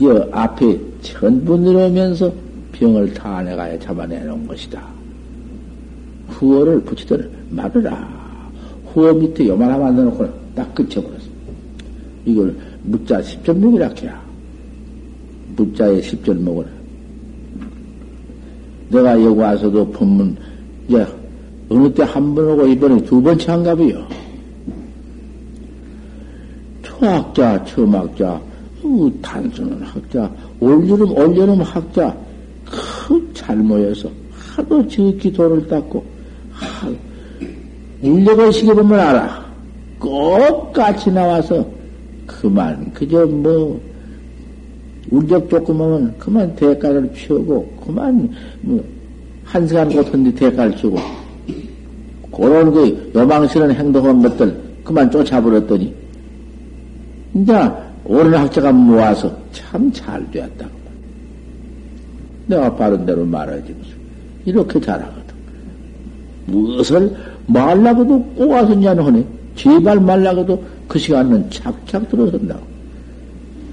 [0.00, 2.32] 이 앞에 전부 늘어면서
[2.72, 4.82] 병을 타내가야 잡아내는 것이다.
[6.26, 8.50] 후어를 붙이더니 말으라.
[8.86, 11.22] 후어 밑에 요만하 만들어놓고 딱 끝쳐버렸어.
[12.24, 14.31] 이걸 무자 10전목이라 해야.
[15.56, 16.68] 10전 먹으라.
[18.90, 20.36] 내가 여기 와서도 본문,
[20.88, 21.06] 이제
[21.70, 24.06] 어느 때 한 번 오고 이번에 두 번째 한갑이요.
[26.82, 28.40] 초학자, 처음학자,
[28.82, 30.30] 어, 단순한 학자,
[30.60, 32.14] 올여름, 올여름 학자,
[32.64, 34.10] 그잘 모여서
[34.54, 36.04] 하도 지극히 돈을 닦고,
[36.52, 36.90] 하,
[38.02, 39.42] 인력을 시켜보면 알아.
[39.98, 41.64] 꼭 같이 나와서,
[42.26, 43.80] 그만, 그저 뭐,
[45.12, 48.30] 운적 조금 하면 그만 대가를 피우고, 그만,
[48.62, 48.82] 뭐,
[49.44, 50.96] 한 시간 고턴데 대가를 치고,
[52.34, 55.94] 그런 그 요망스러운 행동한 것들 그만 쫓아버렸더니,
[57.34, 57.52] 이제
[58.04, 60.66] 옳은 학자가 모아서 참 잘 되었다.
[62.46, 63.92] 내가 바른 대로 말하지 무슨.
[64.46, 65.22] 이렇게 잘하거든.
[66.46, 67.14] 무엇을
[67.46, 69.24] 말라고도 냐 하네.
[69.56, 72.71] 제발 말라고도 그 시간은 착착 들어선다고.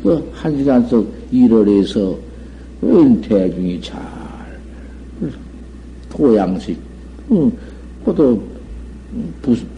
[0.04, 2.18] 그한 시간 속 일을 해서
[3.22, 4.00] 대중이 잘
[6.10, 6.78] 토양식,
[7.32, 7.52] 응,
[8.04, 8.42] 그것도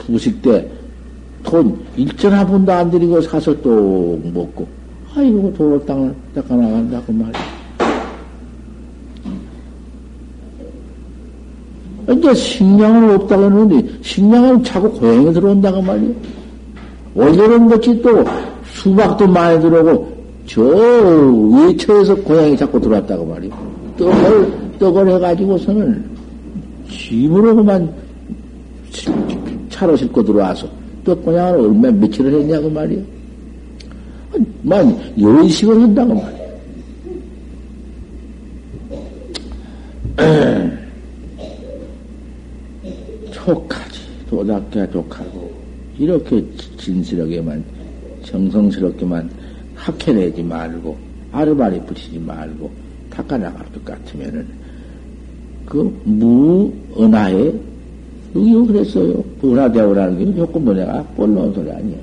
[0.05, 0.81] 부식 때
[1.43, 4.67] 돈 일전 한 푼도 안 들이고 사서 또 먹고,
[5.15, 7.61] 아이고, 도로 땅을 닦아 나간다고 말이야.
[12.13, 16.13] 이제 식량은 없다고 했는데, 식량은 자꾸 고향에 들어온다고 말이야.
[17.13, 18.23] 원래는 것이 또
[18.81, 20.11] 수박도 많이 들어오고,
[20.47, 23.51] 저 외처에서 고향이 자꾸 들어왔다고 말이야.
[23.97, 26.03] 떡을, 떡을 해가지고서는
[26.89, 27.93] 짐으로 그만
[29.69, 30.67] 차로 싣고 들어와서
[31.03, 33.01] 또 고향을 얼마 며칠을 했냐고 말이야.
[34.63, 36.41] 만 열식을 한다고 말이야.
[43.31, 43.99] 족하지.
[44.29, 45.51] 도답게 족하고,
[45.99, 46.43] 이렇게
[46.77, 47.63] 진실하게만,
[48.31, 49.29] 정성스럽게만
[49.75, 50.97] 학해내지 말고,
[51.31, 52.69] 아르바리 붙이지 말고,
[53.09, 54.45] 닦아나갈 것 같으면은,
[55.65, 57.53] 그 무은하에
[58.35, 59.23] 여기 그랬어요.
[59.43, 61.97] 은하대오라는 게 조금 뭐 내가 꼴놓은 소리 아니야.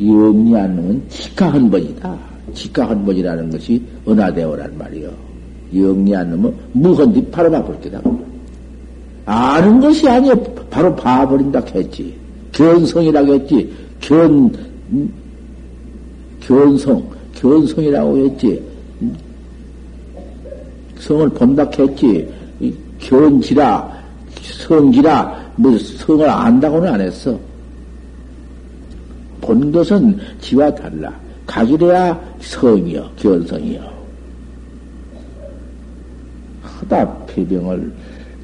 [0.00, 2.18] 영리한 놈은 직가한 번이다.
[2.54, 5.10] 직가한 번이라는 것이 은하대오란 말이요.
[5.74, 8.00] 영리한 놈은 무헌디 바로 봐볼 게다.
[9.26, 10.34] 아는 것이 아니야.
[10.70, 12.14] 바로 봐버린다 했지.
[12.52, 13.72] 견성이라고 했지.
[14.00, 14.50] 견,
[16.48, 18.62] 견성, 견성이라고 했지.
[20.98, 22.26] 성을 본다 했지.
[22.98, 24.02] 견지라,
[24.42, 27.38] 성기라, 뭐 성을 안다고는 안 했어.
[29.42, 31.14] 본 것은 지와 달라.
[31.46, 33.98] 가지래야 성이여, 견성이여.
[36.62, 37.92] 하다 폐병을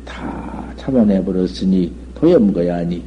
[0.05, 3.03] 다 잡아내버렸으니 도염거야니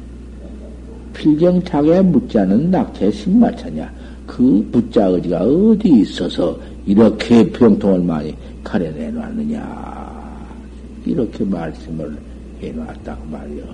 [1.14, 3.97] 필경착에 묻자는 낙태 신마차냐.
[4.38, 8.32] 그 묻자 의지가 어디 있어서 이렇게 병통을 많이
[8.62, 10.38] 가려내 놨느냐.
[11.04, 12.16] 이렇게 말씀을
[12.62, 13.64] 해 놨다고 말이요.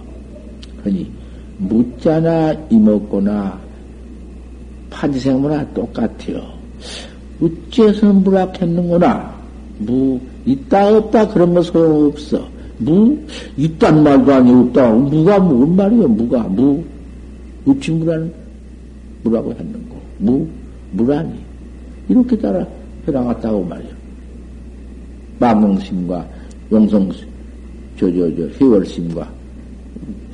[0.83, 1.11] 그니
[1.59, 3.61] 묻자나 이먹거나
[4.89, 6.43] 판지생무나 똑같아요.
[7.43, 9.35] 어째서 무락했는구나.
[9.81, 12.49] 무 있다 없다 그런 거 소용없어.
[12.79, 13.19] 무
[13.59, 14.93] 있단 말도 아니 없다.
[14.93, 16.09] 무가 뭔 말이요?
[16.09, 16.83] 무가 무
[17.67, 18.33] 어찌 무라는
[19.23, 20.47] 무라고 했는고 무
[20.93, 21.35] 무라니
[22.09, 22.67] 이렇게 따라
[23.07, 23.91] 해나갔다고 말이요.
[25.39, 26.29] 망명심과
[26.73, 27.11] 용성
[27.99, 29.33] 저 저 저 회월심과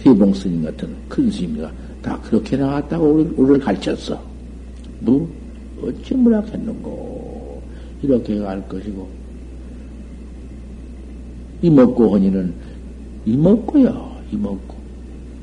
[0.04, 1.70] 회봉스님 같은 큰 스님과
[2.02, 4.20] 다 그렇게 나왔다고 우리, 우리를 가르쳤어.
[5.00, 5.28] 뭐,
[5.82, 7.62] 어찌 무락했는고.
[8.02, 9.06] 이렇게 갈 것이고.
[11.62, 12.54] 이먹고 허니는
[13.26, 14.80] 이먹고야, 이먹고.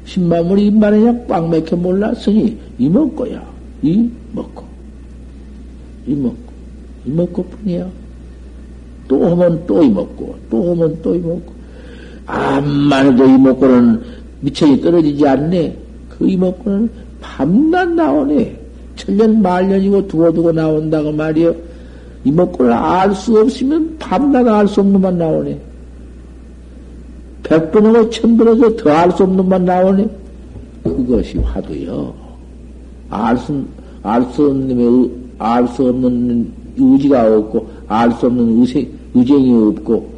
[0.06, 3.48] 신마물이 입만에 그냥 꽉 맥혀 몰랐으니 이먹고야,
[3.82, 4.64] 이 먹고.
[6.08, 6.38] 이 먹고.
[7.06, 7.88] 이 먹고 뿐이야.
[9.08, 11.54] 또 하면 또 이 먹고, 또 하면 또 이 먹고.
[12.26, 14.02] 암만 해도 이 먹고는
[14.42, 15.78] 미천이 떨어지지 않네.
[16.10, 16.90] 그 이 먹고는
[17.22, 18.60] 밤낮 나오네.
[18.96, 21.56] 천년 말년이고 두고두고 나온다고 말이여.
[22.26, 25.58] 이 먹고를 알수 없으면 밤낮 알 수 없는 만 나오네.
[27.44, 30.08] 백번하고 천번에서 더 알 수 없는 만 나오네.
[30.84, 32.27] 그것이 화두여.
[33.10, 33.64] 알 수,
[34.04, 40.10] 알수 없는, 알수 없는 의지가 없고, 알 수 없는 의생, 의쟁이 없고,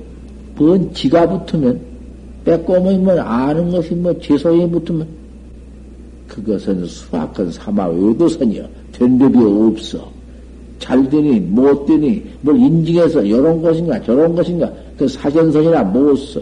[0.55, 1.79] 뭔 지가 붙으면,
[2.45, 5.07] 빼꼼이 뭐 아는 것이 뭐 제소에 붙으면,
[6.27, 8.67] 그것은 수학은 사마 외도선이여.
[8.91, 10.11] 된 법이 없어.
[10.79, 16.41] 잘 되니, 못 되니, 뭘 인증해서 이런 것인가, 저런 것인가, 그 사견선이라 못 써.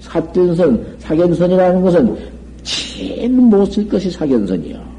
[0.00, 2.16] 사견선, 사견선이라는 것은
[2.62, 4.95] 제일 못 쓸 것이 사견선이야.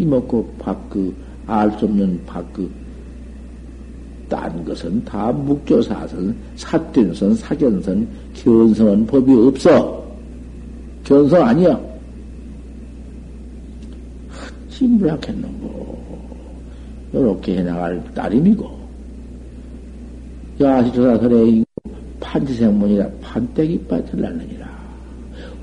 [0.00, 1.14] 이먹고 밖그,
[1.46, 2.70] 알 수 없는 밖그,
[4.28, 10.00] 딴 것은 다 묵조사선, 사된선, 사견선, 견성은 법이 없어.
[11.04, 11.78] 견성 아니야.
[14.68, 15.98] 심부락했는고.
[17.12, 18.80] 요렇게 해나갈 따름이고.
[20.60, 21.64] 야시조사설에
[22.20, 24.59] 판지생문이라 판때기 낳느니라.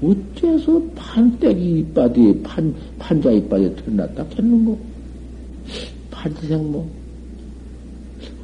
[0.01, 4.79] 어째서 판때기 이빨이 판, 판자 이빨이 드러났다 했는고?
[6.11, 6.85] 판지생문.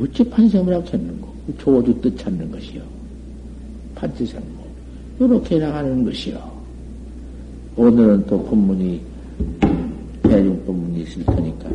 [0.01, 1.33] 어째 판지생문이라고 했는고?
[1.59, 2.81] 조주 뜻 찾는 것이요.
[3.95, 4.63] 판지생문.
[5.21, 6.51] 요렇게 나가는 것이요.
[7.75, 9.01] 오늘은 또 본문이
[10.23, 11.69] 대중 법문이 있을 테니까,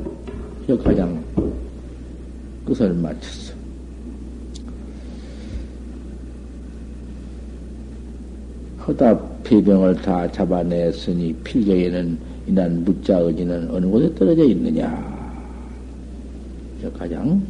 [0.67, 1.23] 저 가장
[2.65, 3.48] 끝을 마쳤어.
[8.89, 15.19] 허다 폐병을 다 잡아냈으니 필경에는 이난 묻자 의지는 어느 곳에 떨어져 있느냐.
[16.81, 17.43] 저 가장